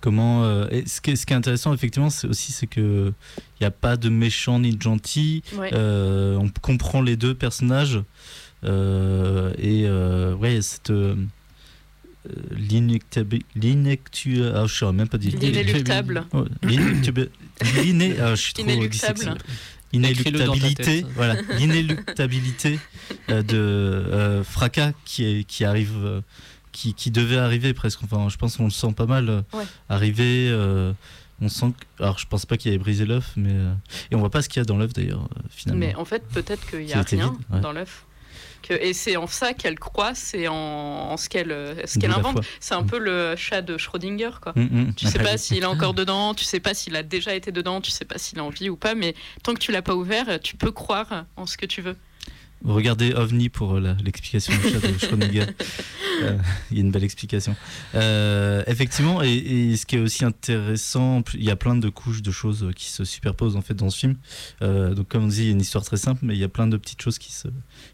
[0.00, 3.12] Comment euh, et ce, qui est, ce qui est intéressant effectivement, c'est aussi c'est que
[3.36, 5.42] il n'y a pas de méchant ni de gentil.
[5.56, 5.70] Ouais.
[5.74, 8.00] Euh, on comprend les deux personnages
[8.62, 10.92] et ouais, cette
[13.54, 16.26] l'inectu ah, je même pas dire L'inéluctable.
[17.82, 19.36] L'iné- ah, je suis trop Inéluctable.
[19.92, 21.06] Inéluctabilité, tête.
[21.14, 22.78] voilà, l'inéluctabilité
[23.30, 26.20] euh, de euh, Fracas qui, est, qui arrive, euh,
[26.72, 28.02] qui, qui devait arriver presque.
[28.02, 29.64] Enfin, je pense qu'on le sent pas mal euh, Ouais.
[29.88, 30.48] arriver.
[30.50, 30.92] euh,
[31.40, 33.72] on sent que, alors je pense pas qu'il ait brisé l'œuf, mais euh,
[34.10, 35.86] et on voit pas ce qu'il y a dans l'œuf d'ailleurs euh, finalement.
[35.86, 37.60] Mais en fait, peut-être qu'il n'y Qui a rien vide, ouais.
[37.60, 38.04] dans l'œuf.
[38.62, 42.10] Que, et c'est en ça qu'elle croit, c'est en, en ce qu'elle euh, ce qu'elle
[42.10, 42.44] invente.
[42.60, 44.52] C'est un peu le chat de Schrödinger, quoi.
[44.56, 44.94] Mm, mm.
[44.94, 47.80] Tu sais pas s'il est encore dedans, tu sais pas s'il a déjà été dedans,
[47.80, 50.40] tu sais pas s'il a envie ou pas, mais tant que tu l'as pas ouvert,
[50.40, 51.96] tu peux croire en ce que tu veux.
[52.64, 55.46] Regardez OVNI pour euh, l'explication du chat de Schrödinger.
[56.20, 56.36] Euh,
[56.72, 57.54] Il y a une belle explication.
[57.94, 62.22] Euh, effectivement, et, et ce qui est aussi intéressant, il y a plein de couches
[62.22, 64.16] de choses qui se superposent en fait dans ce film.
[64.60, 66.44] Euh, donc comme on dit, il y a une histoire très simple, mais il y
[66.44, 67.46] a plein de petites choses qui se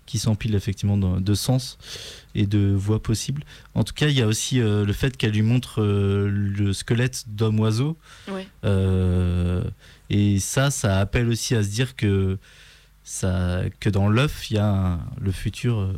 [0.06, 1.76] qui s'empilent effectivement dans- de sens
[2.34, 3.44] et de voix possibles.
[3.74, 7.98] En tout cas, il y a aussi le fait qu'elle lui montre le squelette d'homme-oiseau.
[8.32, 8.48] Ouais.
[8.64, 9.62] Euh,
[10.08, 12.38] et ça, ça appelle aussi à se dire que,
[13.04, 15.92] ça, que dans l'œuf, il y a un- le futur euh,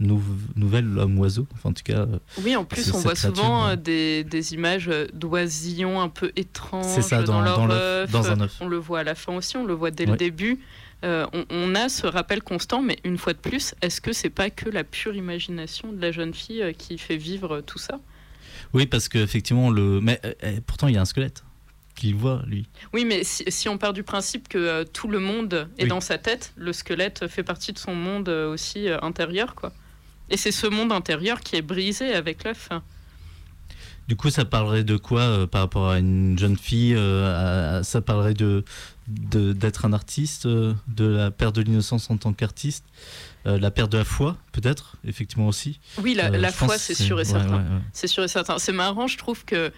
[0.00, 0.22] nou-
[0.56, 1.46] nouvel homme-oiseau.
[1.54, 4.88] Enfin, en tout cas, euh, Oui, en plus, on voit souvent euh, des, des images
[5.12, 8.10] d'oisillons un peu étranges ça dans, leur dans, œuf.
[8.10, 8.56] dans un œuf.
[8.60, 10.60] On le voit à la fin aussi, on le voit dès le début.
[11.04, 14.30] Euh, on, on a ce rappel constant, mais une fois de plus, est-ce que c'est
[14.30, 18.00] pas que la pure imagination de la jeune fille qui fait vivre tout ça?
[18.72, 20.00] Oui, parce qu'effectivement, le...
[20.00, 21.44] mais euh, pourtant, il y a un squelette
[21.94, 22.66] qu'il voit, lui.
[22.92, 25.88] Oui, mais si, si on part du principe que euh, tout le monde est Oui.
[25.88, 29.72] dans sa tête, le squelette fait partie de son monde euh, aussi euh, intérieur, quoi.
[30.30, 32.68] Et c'est ce monde intérieur qui est brisé avec l'œuf.
[34.08, 38.34] Du coup, ça parlerait de quoi par rapport à une jeune fille à- Ça parlerait
[38.34, 38.64] de
[39.06, 40.74] d'être un artiste, de
[41.04, 42.84] la perte de l'innocence en tant qu'artiste,
[43.44, 45.78] la perte de la foi, peut-être, effectivement aussi.
[46.02, 47.56] Oui, la, foi, c'est sûr et certain.
[47.56, 47.80] ouais, ouais.
[47.92, 48.58] C'est sûr et certain.
[48.58, 49.70] C'est marrant, je trouve que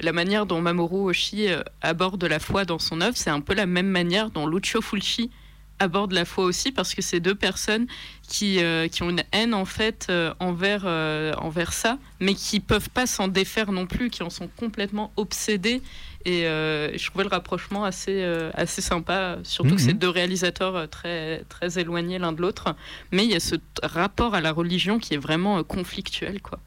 [0.00, 3.54] la manière dont Mamoru Oshii euh, aborde la foi dans son œuvre, c'est un peu
[3.54, 5.30] la même manière dont Lucio Fulci
[5.78, 7.86] aborde la foi aussi, parce que c'est deux personnes
[8.28, 12.60] qui, euh, qui ont une haine en fait euh, envers, euh, envers ça, mais qui
[12.60, 15.82] peuvent pas s'en défaire non plus, qui en sont complètement obsédés.
[16.24, 19.86] Et euh, je trouvais le rapprochement assez, euh, assez sympa, surtout que Mhm.
[19.88, 22.76] c'est deux réalisateurs euh, très, très éloignés l'un de l'autre.
[23.10, 26.40] Mais il y a ce rapport à la religion qui est vraiment euh, conflictuel.
[26.40, 26.60] Quoi.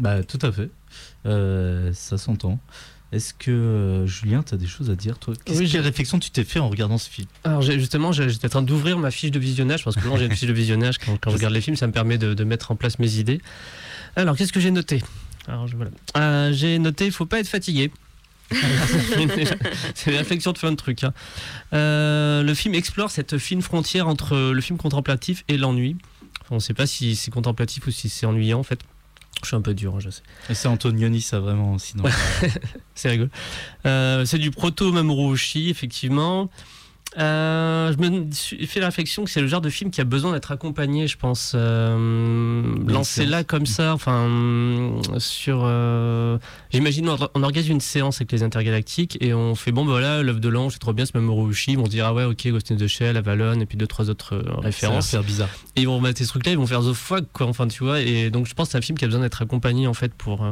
[0.00, 0.70] Bah, tout à fait.
[1.26, 2.58] Euh, ça s'entend.
[3.12, 5.34] Est-ce que, euh, Julien, tu as des choses à dire, toi?
[5.44, 7.26] Qu'est-ce Oui, Quelle j'ai- réflexion tu t'es fait en regardant ce film?
[7.44, 10.16] Alors j'ai- justement, j'ai- j'étais en train d'ouvrir ma fiche de visionnage parce que non,
[10.16, 12.34] j'ai une fiche de visionnage quand, quand je regarde les films, ça me permet de,
[12.34, 13.40] de mettre en place mes idées.
[14.16, 15.02] Alors qu'est-ce que j'ai noté?
[15.48, 15.90] Alors je- voilà.
[16.16, 17.90] Euh, j'ai noté, il faut pas être fatigué.
[19.94, 21.04] C'est une réflexion de plein de trucs.
[21.04, 21.12] hein.
[21.72, 25.96] Euh, le film explore cette fine frontière entre le film contemplatif et l'ennui.
[26.50, 28.80] On ne sait pas si c'est contemplatif ou si c'est ennuyant en fait.
[29.42, 30.22] Je suis un peu dur, hein, je sais.
[30.48, 32.04] Et c'est Antonioni, ça vraiment, sinon.
[32.94, 33.30] c'est rigolo.
[33.86, 36.50] Euh, c'est du proto Mamoru Oshii, effectivement.
[37.18, 40.04] Euh, je me suis fait la réflexion que c'est le genre de film qui a
[40.04, 41.52] besoin d'être accompagné, je pense.
[41.54, 44.28] Euh, lancé là comme ça, enfin,
[45.18, 45.62] sur.
[45.64, 46.38] Euh,
[46.70, 50.40] J'imagine, on, organise une séance avec les intergalactiques et on fait bon, bah voilà, l'œuvre
[50.40, 51.76] de l'ange, c'est trop bien, c'est Mamoru Oshii.
[51.76, 54.08] On se dit, ah ouais, ok, Ghost in the Shell, Avalon, et puis deux, trois
[54.08, 55.08] autres euh, références.
[55.08, 55.48] C'est bizarre.
[55.74, 58.00] Et ils vont remettre ces trucs-là, ils vont faire The Fuck, quoi, enfin, tu vois.
[58.00, 60.14] Et donc, je pense que c'est un film qui a besoin d'être accompagné, en fait,
[60.14, 60.44] pour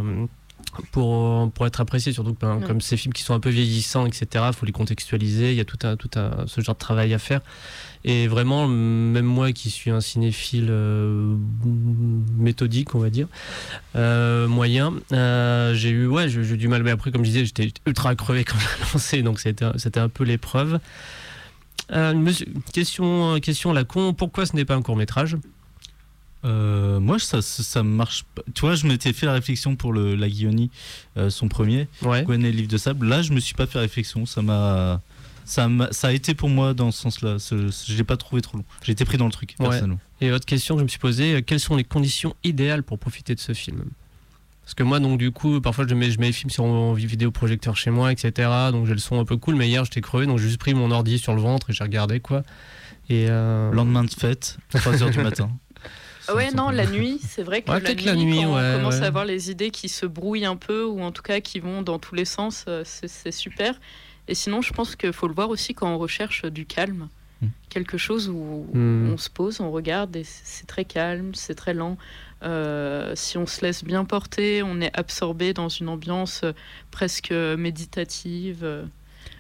[0.93, 4.07] pour, pour être apprécié, surtout que ben, comme ces films qui sont un peu vieillissants,
[4.07, 6.81] etc., il faut les contextualiser, il y a tout, un, tout un, ce genre de
[6.81, 7.41] travail à faire.
[8.05, 11.37] Et vraiment, même moi qui suis un cinéphile euh,
[12.39, 13.27] méthodique, on va dire,
[13.97, 16.83] euh, moyen, euh, j'ai eu, ouais, j'ai eu du mal.
[16.83, 20.25] Mais après, comme je disais, j'étais ultra crevé quand j'ai lancé, donc c'était un peu
[20.25, 20.79] l'épreuve.
[22.73, 25.37] question, question la con, pourquoi ce n'est pas un court métrage
[26.49, 28.43] euh, moi, ça, ça, marche pas.
[28.55, 30.71] Tu vois, je m'étais fait la réflexion pour le, la Guilloni,
[31.17, 32.25] euh, son premier, ouais.
[32.25, 33.07] Gwen et le livre de sable.
[33.07, 34.27] Là, je me suis pas fait réflexion.
[34.27, 35.01] Ça m'a.
[35.45, 37.37] Ça, a, ça a été pour moi dans ce sens-là.
[37.51, 38.65] Je l'ai pas trouvé trop long.
[38.83, 39.99] J'ai été pris dans le truc, personnellement.
[40.21, 42.99] Et autre question que je me suis posée euh, quelles sont les conditions idéales pour
[42.99, 43.83] profiter de ce film?
[44.63, 46.93] Parce que moi, donc, du coup, parfois, je mets, je mets les films sur mon
[46.93, 48.51] vidéoprojecteur chez moi, etc.
[48.71, 49.55] Donc, j'ai le son un peu cool.
[49.55, 51.85] Mais hier, j'étais crevé, donc j'ai juste pris mon ordi sur le ventre et j'ai
[51.85, 52.43] regardé, quoi.
[53.09, 53.73] Et euh...
[53.73, 55.51] Lendemain de fête, 3h du matin.
[56.35, 59.51] Ouais, non, la nuit, c'est vrai que la, nuit, quand on commence à avoir les
[59.51, 62.25] idées qui se brouillent un peu, ou en tout cas qui vont dans tous les
[62.25, 63.75] sens, euh, c'est super.
[64.27, 67.09] Et sinon, je pense qu'il faut le voir aussi quand on recherche du calme.
[67.41, 67.49] Hmm.
[67.71, 69.13] Quelque chose où hmm.
[69.13, 71.97] on se pose, on regarde, et c'est très calme, c'est très lent.
[72.43, 76.53] Euh, si on se laisse bien porter, on est absorbé dans une ambiance euh,
[76.91, 78.67] presque méditative.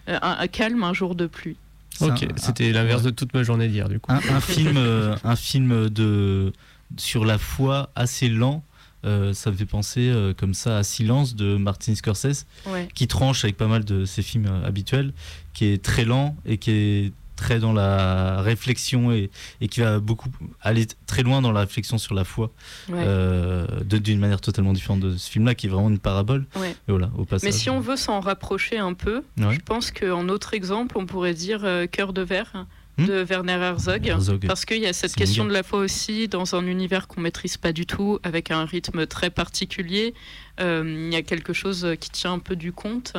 [0.06, 1.56] un, calme, un jour de pluie.
[2.00, 4.12] Ok, c'était l'inverse de toute ma journée d'hier, du coup.
[4.12, 6.52] Un, film, un film de
[6.96, 8.64] sur la foi assez lent.
[9.04, 12.46] Euh, ça me fait penser euh, comme ça à Silence de Martin Scorsese,
[12.94, 15.12] qui tranche avec pas mal de ses films euh, habituels,
[15.54, 19.30] qui est très lent et qui est très dans la réflexion et,
[19.70, 20.28] qui va beaucoup
[20.60, 22.50] aller très loin dans la réflexion sur la foi
[22.88, 26.46] d'une manière totalement différente de ce film-là qui est vraiment une parabole.
[26.88, 30.98] voilà, au Mais si on veut s'en rapprocher un peu, je pense qu'en autre exemple,
[30.98, 32.66] on pourrait dire Cœur de verre
[32.98, 34.12] de Werner Herzog,
[34.46, 37.56] parce qu'il y a cette question de la foi aussi dans un univers qu'on maîtrise
[37.56, 40.14] pas du tout, avec un rythme très particulier.
[40.60, 43.14] Euh, il y a quelque chose qui tient un peu du compte.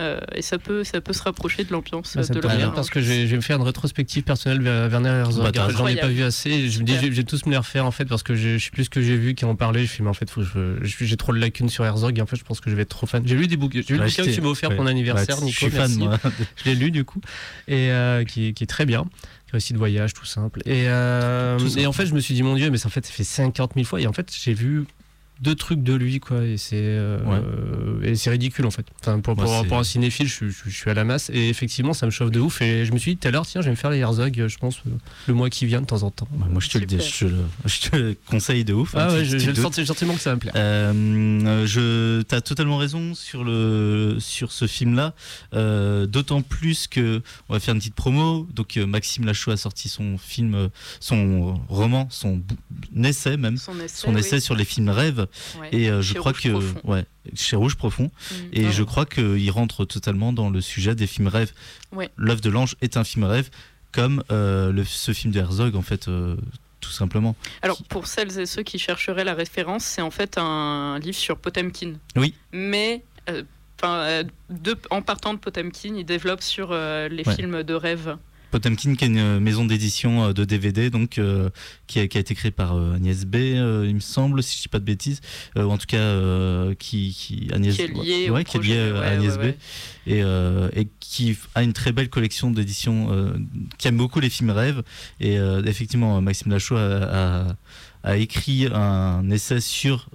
[0.00, 2.70] Euh, et ça peut, ça peut se rapprocher de l'ambiance bah, de l'Orient.
[2.70, 5.52] Parce que je vais me faire une rétrospective personnelle vers Werner Herzog.
[5.52, 6.68] Bah, J'en ai pas vu assez.
[6.70, 8.84] Je me dis, j'ai tous me les refaire en fait parce que je, sais plus
[8.84, 9.84] ce que j'ai vu qui en parlait.
[9.84, 10.30] Je fais, mais en fait,
[10.82, 12.88] j'ai trop de lacunes sur Herzog et en fait, je pense que je vais être
[12.88, 13.22] trop fan.
[13.26, 13.80] J'ai lu des bouquins.
[13.86, 15.50] J'ai lu le bouquin que tu m'as offert pour mon anniversaire, Nico.
[15.50, 16.18] Je suis fan, moi.
[16.56, 17.20] je l'ai lu du coup
[17.68, 19.04] et euh, qui, qui, est très bien
[19.52, 22.54] récit de voyage tout simple et, euh, et en fait je me suis dit mon
[22.54, 24.84] dieu mais en fait ça fait 50 000 fois et en fait j'ai vu
[25.40, 28.84] deux trucs de lui quoi et c'est euh, et c'est ridicule en fait.
[29.00, 32.10] Enfin pour, pour, un cinéphile je, je, suis à la masse et effectivement ça me
[32.10, 33.76] chauffe de ouf et je me suis dit tout à l'heure tiens je vais me
[33.76, 34.82] faire les Herzog je pense
[35.26, 36.28] le mois qui vient de temps en temps.
[36.30, 37.26] Moi je te, le, je,
[37.64, 40.40] je, te conseille de ouf hein, ah ouais j'ai le sentiment que ça va me
[40.40, 40.52] plaire.
[40.56, 45.14] Euh, je t'as totalement raison sur le sur ce film là
[45.54, 49.56] euh, d'autant plus que on va faire une petite promo donc euh, Maxime Lachaud a
[49.56, 50.68] sorti son film
[51.00, 52.42] son roman son
[53.02, 55.26] essai même son essai, son essai sur les films rêves
[55.72, 56.48] et euh, je crois que
[56.84, 57.04] ouais,
[57.34, 58.04] chez Rouge Profond.
[58.30, 58.34] Mm.
[58.52, 61.52] et je crois qu'il rentre totalement dans le sujet des films rêves.
[62.16, 63.50] L'œuvre de l'ange est un film rêve,
[63.92, 66.08] comme euh, le, ce film de Herzog en fait.
[66.08, 66.36] Euh,
[66.80, 67.36] tout simplement.
[67.60, 71.36] Alors, pour celles et ceux qui chercheraient la référence, c'est en fait un livre sur
[71.36, 71.92] Potemkin.
[72.16, 72.32] Oui.
[72.52, 73.02] Mais
[73.82, 78.16] en partant de Potemkin, il développe sur les films de rêve.
[78.50, 81.50] Potemkin, qui est une maison d'édition euh, de DVD, donc euh,
[81.86, 84.62] qui a, qui, a, été créée par euh, Agnès B, il me semble, si je
[84.62, 85.20] dis pas de bêtises,
[85.56, 86.16] ou en tout cas
[86.78, 89.54] qui, qui Agnès, qui est lié, ouais, est à Agnès B,
[90.06, 93.34] et, et, qui a une très belle collection d'éditions,
[93.78, 94.82] qui aime beaucoup les films rêves.
[95.20, 95.36] Et
[95.66, 97.56] effectivement, Maxime Lachaud a, a,
[98.02, 100.08] a, écrit un essai sur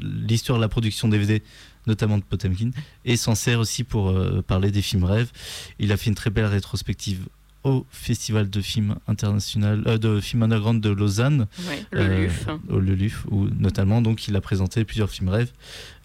[0.00, 1.42] l'histoire de la production DVD
[1.86, 2.70] notamment de Potemkin,
[3.04, 4.14] et s'en sert aussi pour
[4.46, 5.30] parler des films rêves.
[5.78, 7.26] Il a fait une très belle rétrospective
[7.64, 11.46] au Festival de films international, euh, de films underground de Lausanne,
[11.90, 12.46] le euh, LUF.
[12.68, 15.52] Au le LUF, où notamment donc il a présenté plusieurs films rêves.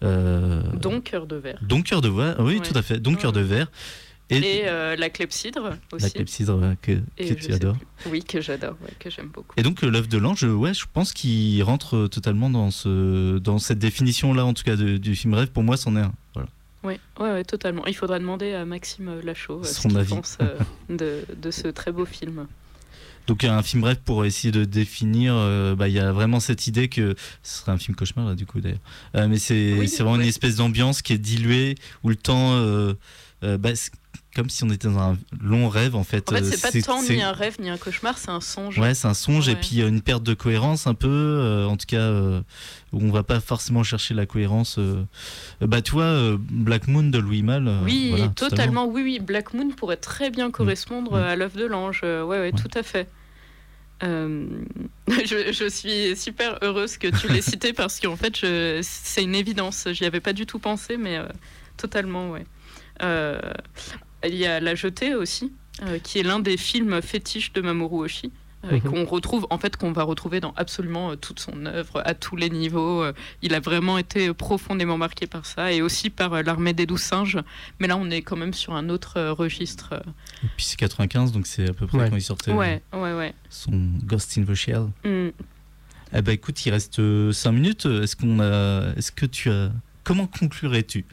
[0.02, 1.58] Euh, donc Cœur de verre.
[1.62, 2.98] Donc Cœur de verre, oui, tout à fait.
[2.98, 3.70] Donc Cœur de verre.
[4.30, 6.04] Et, la clepsydre aussi.
[6.04, 7.76] La clepsydre que, que tu adores.
[8.06, 9.54] Oui, que j'adore, que j'aime beaucoup.
[9.56, 13.80] Et donc l'œuvre de l'ange, ouais, je pense qu'il rentre totalement dans, ce, dans cette
[13.80, 15.48] définition-là, en tout cas, du film rêve.
[15.48, 16.12] Pour moi, c'en est un.
[16.34, 16.48] Voilà.
[16.82, 17.84] Oui, ouais, totalement.
[17.86, 20.56] Il faudra demander à Maxime Lachaud euh, ce qu'il pense euh,
[20.88, 22.46] de, de, ce très beau film.
[23.26, 26.66] Donc un film bref pour essayer de définir, euh, bah, il y a vraiment cette
[26.66, 28.78] idée que ce serait un film cauchemar là du coup d'ailleurs.
[29.14, 30.22] Euh, mais c'est Oui, vraiment ouais.
[30.22, 32.94] une espèce d'ambiance qui est diluée où le temps, euh,
[33.42, 33.70] euh, bah,
[34.36, 36.30] comme si on était dans un long rêve en fait.
[36.30, 38.78] En fait, Euh, c'est pas tant ni un rêve ni un cauchemar, c'est un songe.
[38.78, 41.76] Ouais, c'est un songe et puis euh, une perte de cohérence un peu, euh, en
[41.76, 42.40] tout cas euh,
[42.92, 44.76] où on va pas forcément chercher la cohérence.
[44.78, 45.02] euh.
[45.60, 47.66] Bah euh, Black Moon de Louis Malle.
[47.66, 48.86] euh, Oui, voilà, totalement.
[48.86, 49.18] Oui, oui.
[49.18, 51.14] Black Moon pourrait très bien correspondre Mm.
[51.22, 52.00] à l'œuvre de l'ange.
[52.04, 52.52] Ouais, ouais, Ouais.
[52.52, 53.08] tout à fait.
[54.02, 54.46] Euh,
[55.08, 58.36] je, je suis super heureuse que tu l'aies cité parce qu'en fait,
[58.82, 59.88] c'est une évidence.
[59.92, 61.24] J'y avais pas du tout pensé, mais euh,
[61.76, 62.46] totalement, ouais.
[63.02, 63.40] Euh,
[64.26, 68.04] il y a La Jetée aussi, euh, qui est l'un des films fétiches de Mamoru
[68.04, 68.30] Oshii.
[68.66, 68.80] euh, Mhm.
[68.82, 72.36] qu'on retrouve en fait qu'on va retrouver dans absolument euh, toute son œuvre à tous
[72.36, 76.74] les niveaux Euh, il a vraiment été profondément marqué par ça et aussi par l'armée
[76.74, 77.38] des douze singes
[77.78, 79.94] mais là on est quand même sur un autre registre.
[80.44, 82.10] Et puis c'est 95, donc c'est à peu près Ouais.
[82.10, 83.72] quand il sortait ouais ouais ouais son
[84.04, 84.88] Ghost in the Shell.
[85.06, 85.28] Mm.
[86.12, 87.00] Eh ben écoute, il reste
[87.32, 87.86] 5 minutes.
[87.86, 89.70] Est-ce qu'on a, est-ce que tu as,
[90.04, 91.06] comment conclurais-tu?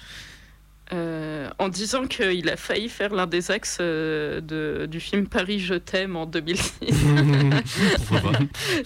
[0.94, 5.60] Euh, en disant qu'il a failli faire l'un des axes euh, de, du film Paris
[5.60, 6.72] je t'aime en 2006
[8.08, 8.40] Pourquoi pas?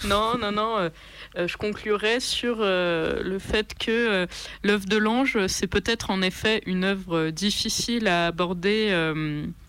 [0.08, 0.78] Non, non, non.
[0.78, 4.26] euh, je conclurai sur le fait que
[4.64, 8.92] l'œuvre de l'ange, c'est peut-être en effet une œuvre difficile à aborder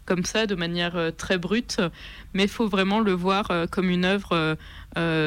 [0.05, 1.81] comme ça, de manière très brute,
[2.33, 4.57] mais il faut vraiment le voir comme une œuvre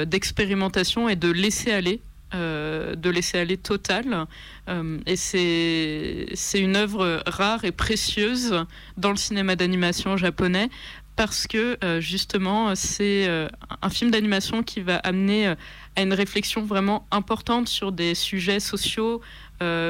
[0.04, 2.00] d'expérimentation et de laisser aller.
[2.34, 4.26] Euh, de laisser aller total.
[4.68, 8.66] Euh, et c'est une œuvre rare et précieuse
[8.96, 10.68] dans le cinéma d'animation japonais
[11.16, 13.48] parce que euh, justement c'est euh,
[13.82, 15.54] un film d'animation qui va amener euh,
[15.96, 19.20] à une réflexion vraiment importante sur des sujets sociaux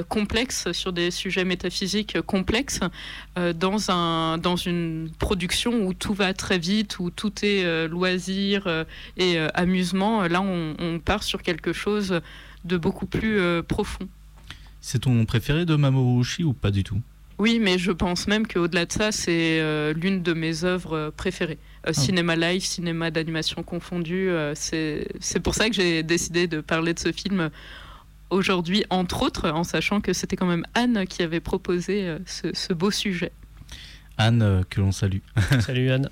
[0.08, 2.78] complexes, sur des sujets métaphysiques complexes,
[3.56, 8.84] dans, un, dans une production où tout va très vite, où tout est loisir
[9.16, 10.22] et amusement.
[10.28, 12.20] Là, on, on part sur quelque chose
[12.64, 14.06] de beaucoup plus profond.
[14.80, 17.00] C'est ton préféré de Mamoru Oshii ou pas du tout?
[17.38, 21.10] Oui, mais je pense même qu'au-delà de ça, c'est euh, l'une de mes œuvres euh,
[21.10, 21.58] préférées.
[21.86, 26.60] Euh, Cinéma live, cinéma d'animation confondu, euh, c'est c'est pour ça que j'ai décidé de
[26.62, 27.50] parler de ce film
[28.30, 32.48] aujourd'hui, entre autres, en sachant que c'était quand même Anne qui avait proposé euh, ce,
[32.54, 33.32] ce beau sujet.
[34.18, 35.18] Anne, euh, que l'on salue.
[35.60, 36.08] Salut Anne.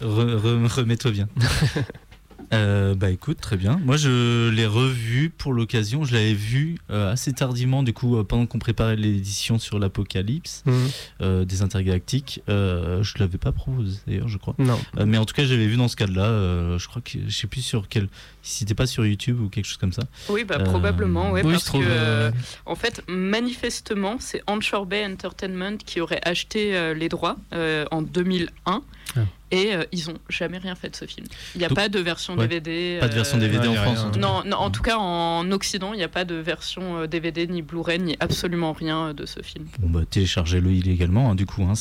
[0.00, 1.28] Re- re- Remets-toi bien.
[2.52, 3.80] Euh, bah écoute, très bien.
[3.84, 6.04] Moi, je l'ai revu pour l'occasion.
[6.04, 10.62] Je l'avais vu euh, assez tardivement, du coup, euh, pendant qu'on préparait l'édition sur l'Apocalypse
[10.66, 11.44] Mhm.
[11.44, 12.42] des Intergalactiques.
[12.48, 14.54] Je l'avais pas proposé d'ailleurs, je crois.
[14.58, 14.78] Non.
[15.04, 16.78] Mais en tout cas, j'avais vu dans ce cadre-là.
[16.78, 18.08] je crois que je sais plus sur quel.
[18.48, 20.04] Si c'était pas sur YouTube ou quelque chose comme ça.
[20.30, 21.84] Oui, bah, Euh, probablement, ouais, oui, parce trouve.
[21.84, 22.32] que, euh, euh,
[22.64, 28.00] en fait, manifestement, c'est Onshore Bay Entertainment qui aurait acheté euh, les droits euh, en
[28.00, 28.82] 2001.
[29.16, 29.20] Ah.
[29.50, 31.26] Et euh, ils ont jamais rien fait de ce film.
[31.54, 32.98] Il n'y a Donc- pas de version ouais, DVD.
[33.00, 34.00] Pas de version DVD en France.
[34.00, 34.18] en cas.
[34.20, 37.62] Non, non, en tout cas en Occident, il n'y a pas de version DVD ni
[37.62, 39.64] Blu-ray ni absolument rien de ce film.
[39.78, 41.62] Bon bah téléchargez-le illégalement, hein, du coup.
[41.62, 41.72] hein,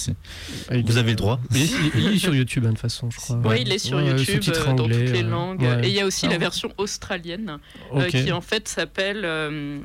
[0.85, 1.41] Vous avez le droit.
[1.53, 3.35] Il est, il est sur YouTube hein, de toute façon, je crois.
[3.43, 3.61] Oui, Ouais.
[3.63, 5.61] il est sur Ouais, YouTube euh, dans toutes les langues.
[5.61, 5.81] ouais.
[5.85, 6.39] Et il y a aussi Ah la ouais.
[6.61, 7.57] Version australienne
[7.95, 9.79] euh, qui en fait s'appelle euh,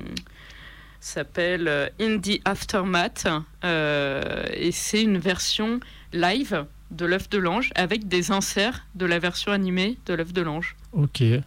[1.00, 3.26] s'appelle euh, In the Aftermath
[3.64, 5.80] euh, et c'est une version
[6.12, 10.42] live de l'œuf de l'ange avec des inserts de la version animée de l'œuf de
[10.42, 10.76] l'ange.
[10.92, 11.22] Ok.
[11.22, 11.42] Et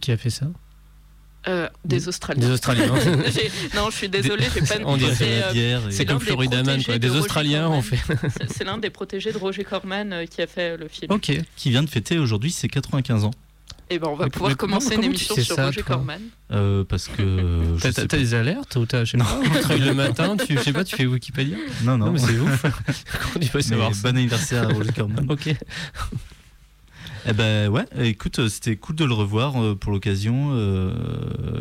[0.00, 0.46] qui a fait ça?
[1.48, 2.46] Euh, des Australiens.
[2.46, 2.86] Des Australiens.
[3.74, 6.98] Non, je suis désolée, j'ai pas On dirait euh, C'est comme Florida Man, quoi.
[6.98, 7.98] Des de Australiens, on fait.
[8.38, 11.10] c'est- c'est l'un des protégés de Roger Corman euh, qui a fait le film.
[11.10, 11.32] Ok.
[11.56, 13.32] qui vient de fêter aujourd'hui ses 95 ans.
[13.92, 16.20] Et ben on va Mais- pouvoir mais commencer une émission sais sur ça, Roger Corman.
[16.50, 17.76] Euh, parce que.
[18.06, 20.96] T'as des alertes ou t'as, je sais pas, le matin, tu, je sais pas, tu
[20.96, 21.56] fais Wikipédia?
[21.84, 22.62] Non, non, Non, mais c'est ouf.
[23.32, 25.26] Comment tu peux Mais savoir bon anniversaire à Roger Corman.
[25.30, 25.54] Ok.
[27.24, 30.92] Eh ben ouais, écoute, euh, c'était cool de le revoir euh, pour l'occasion euh,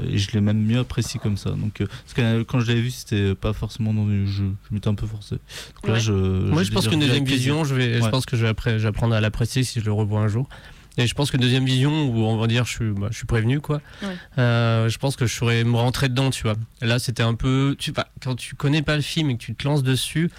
[0.10, 1.52] et je l'ai même mieux apprécié comme ça.
[1.52, 4.54] Donc, euh, parce que quand je l'avais vu, c'était pas forcément dans le jeu.
[4.70, 5.36] Je m'étais un peu forcé.
[5.36, 6.00] Donc là, Ouais.
[6.00, 6.14] je.
[6.14, 9.20] Moi, je pense qu'une deuxième vision, je vais, je pense que je vais après, j'apprendrai
[9.20, 10.50] à l'apprécier si je le revois un jour.
[10.98, 13.26] Et je pense que deuxième vision, où on va dire, je suis, bah, je suis
[13.26, 13.82] prévenu, quoi.
[14.02, 14.10] Ouais.
[14.38, 16.56] Euh, je pense que je saurais me rentrer dedans, tu vois.
[16.82, 19.56] Là, c'était un peu, tu, bah, quand tu connais pas le film et que tu
[19.56, 20.30] te lances dessus.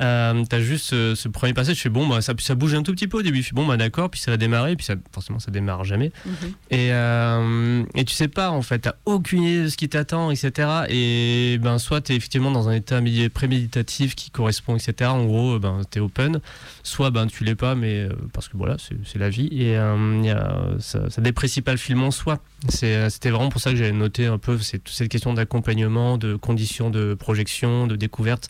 [0.00, 2.82] Euh, t'as juste ce, ce premier passage, je fais bon, bah, ça, ça bouge un
[2.82, 3.42] tout petit peu au début.
[3.42, 6.10] Je fais bon, bah d'accord, puis ça va démarrer, puis ça, forcément ça démarre jamais.
[6.24, 6.32] Mhm.
[6.70, 10.30] Et, euh, et tu sais pas, en fait, t'as aucune idée de ce qui t'attend,
[10.30, 10.68] etc.
[10.88, 15.10] Et ben, soit t'es effectivement dans un état médi- préméditatif qui correspond, etc.
[15.10, 16.40] En gros, ben, t'es open.
[16.82, 19.48] Soit ben, tu l'es pas, mais euh, parce que voilà, c'est la vie.
[19.52, 22.38] Et euh, il y a, ça, ça déprécie pas le film en soi.
[22.84, 26.90] Euh, C'était vraiment pour ça que j'avais noté un peu cette question d'accompagnement, de conditions
[26.90, 28.48] de projection, de découverte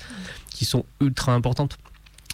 [0.60, 1.78] qui sont ultra importantes.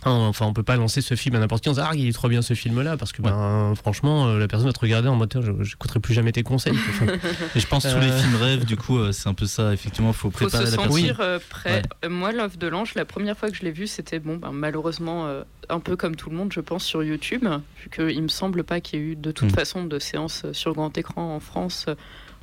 [0.04, 2.12] Enfin, on peut pas lancer ce film à n'importe qui en disant Ah, il est
[2.12, 5.16] trop bien ce film-là, parce que ben, franchement, euh, la personne va te regarder en
[5.16, 6.74] mode Je n'écouterai plus jamais tes conseils.
[7.56, 8.18] Et je pense que tous les Euh.
[8.20, 9.72] films rêves, du coup, euh, c'est un peu ça.
[9.72, 10.92] Effectivement, faut faut préparer se la personne.
[10.92, 11.82] sentir euh, prêt.
[12.02, 12.08] Ouais.
[12.08, 15.28] Moi, L'œuf de l'ange, la première fois que je l'ai vu, c'était bon, ben, malheureusement
[15.68, 17.44] un peu comme tout le monde, je pense, sur YouTube,
[17.82, 19.54] vu qu'il me semble pas qu'il y ait eu de toute Mm.
[19.54, 21.86] façon de séance sur grand écran en France.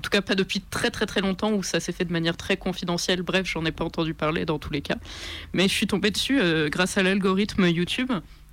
[0.03, 2.35] En tout cas, pas depuis très très très longtemps où ça s'est fait de manière
[2.35, 3.21] très confidentielle.
[3.21, 4.97] Bref, j'en ai pas entendu parler dans tous les cas.
[5.53, 8.11] Mais je suis tombée dessus euh, grâce à l'algorithme YouTube.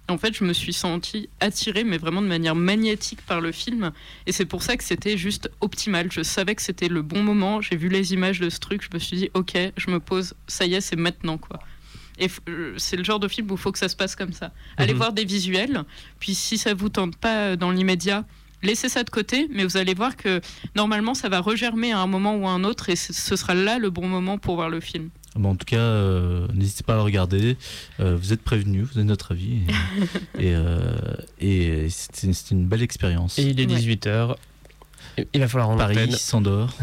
[0.09, 3.91] En fait, je me suis sentie attirée, mais vraiment de manière magnétique par le film.
[4.29, 6.13] Et c'est pour ça que c'était juste optimal.
[6.13, 7.61] Je savais que c'était le bon moment.
[7.61, 8.83] J'ai vu les images de ce truc.
[8.89, 10.35] Je me suis dit, ok, je me pose.
[10.47, 11.59] Ça y est, c'est maintenant, quoi.
[12.21, 14.33] Et euh, c'est le genre de film où il faut que ça se passe comme
[14.33, 14.53] ça.
[14.77, 14.99] Allez Mhm.
[14.99, 15.83] voir des visuels.
[16.21, 18.25] Puis si ça vous tente pas euh, dans l'immédiat,
[18.63, 19.49] laissez ça de côté.
[19.53, 20.41] Mais vous allez voir que
[20.77, 22.89] normalement, ça va regermer à un moment ou à un autre.
[22.91, 25.11] Et ce sera là le bon moment pour voir le film.
[25.37, 27.57] Bon, en tout cas, euh, n'hésitez pas à le regarder.
[28.01, 29.59] Euh, vous êtes prévenus, vous avez notre avis.
[30.39, 30.93] Et, et, euh,
[31.41, 33.39] et c'était c'était une belle expérience.
[33.39, 34.37] Et il est Ouais.
[35.19, 35.27] 18h.
[35.35, 36.75] Il va falloir en Paris s'endort.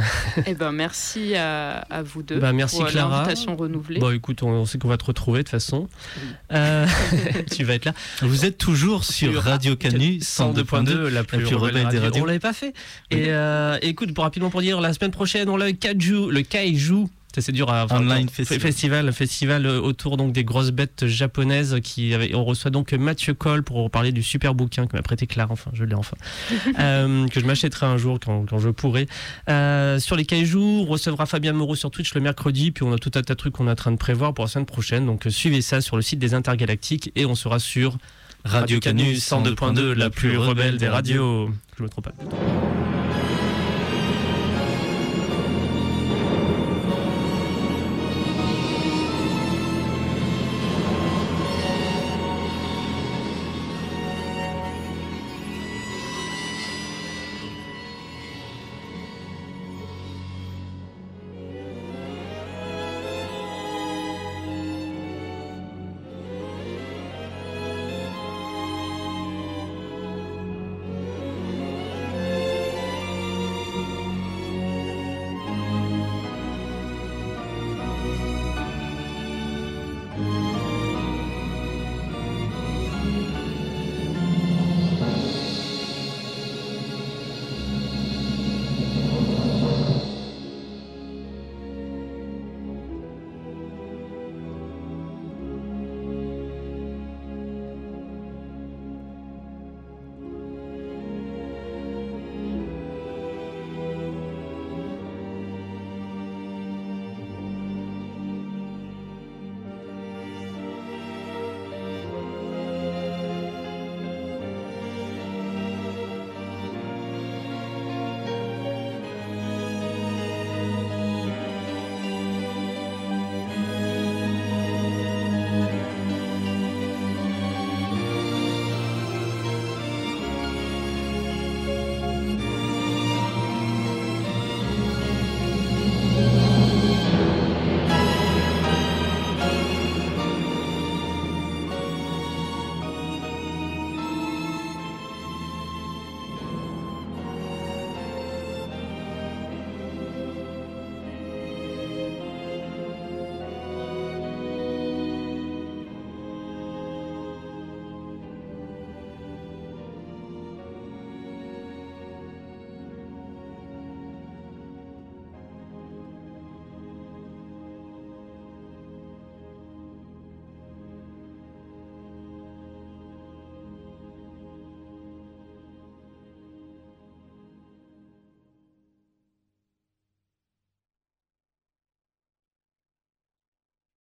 [0.46, 3.18] Eh ben, merci à, à vous deux Bah, merci, pour Clara.
[3.22, 4.00] l'invitation renouvelée.
[4.00, 5.88] Bon, écoute, on, on sait qu'on va te retrouver de toute façon.
[6.52, 6.86] Euh,
[7.56, 7.94] tu vas être là.
[8.22, 11.08] Vous êtes toujours sur Radio Canu 102.2.
[11.08, 12.02] la plus, plus rebelle des radio.
[12.02, 12.24] radios.
[12.24, 12.74] On l'avait pas fait.
[13.12, 16.42] Et euh, écoute, pour rapidement pour dire, la semaine prochaine, on a le Kaiju, le
[16.42, 17.08] Kaiju.
[17.40, 18.60] C'est dur à Online attends, festival.
[18.62, 23.34] festival, festival euh, autour donc des grosses bêtes japonaises qui avait- on reçoit donc Mathieu
[23.34, 26.18] Coll pour parler du super bouquin que m'a prêté Clara enfin je l'ai enfin
[26.80, 29.08] euh, que je m'achèterai un jour quand, quand je pourrai.
[29.50, 32.98] Euh, sur les Kaiju on recevra Fabien Moreau sur Twitch le mercredi puis on a
[32.98, 35.06] tout un tas de trucs qu'on est en train de prévoir pour la semaine prochaine.
[35.06, 37.98] Donc suivez ça sur le site des Intergalactiques et on sera sur
[38.46, 41.50] Radio Canu 102.2, la plus rebelle des radios.
[41.78, 42.14] Je me trompe pas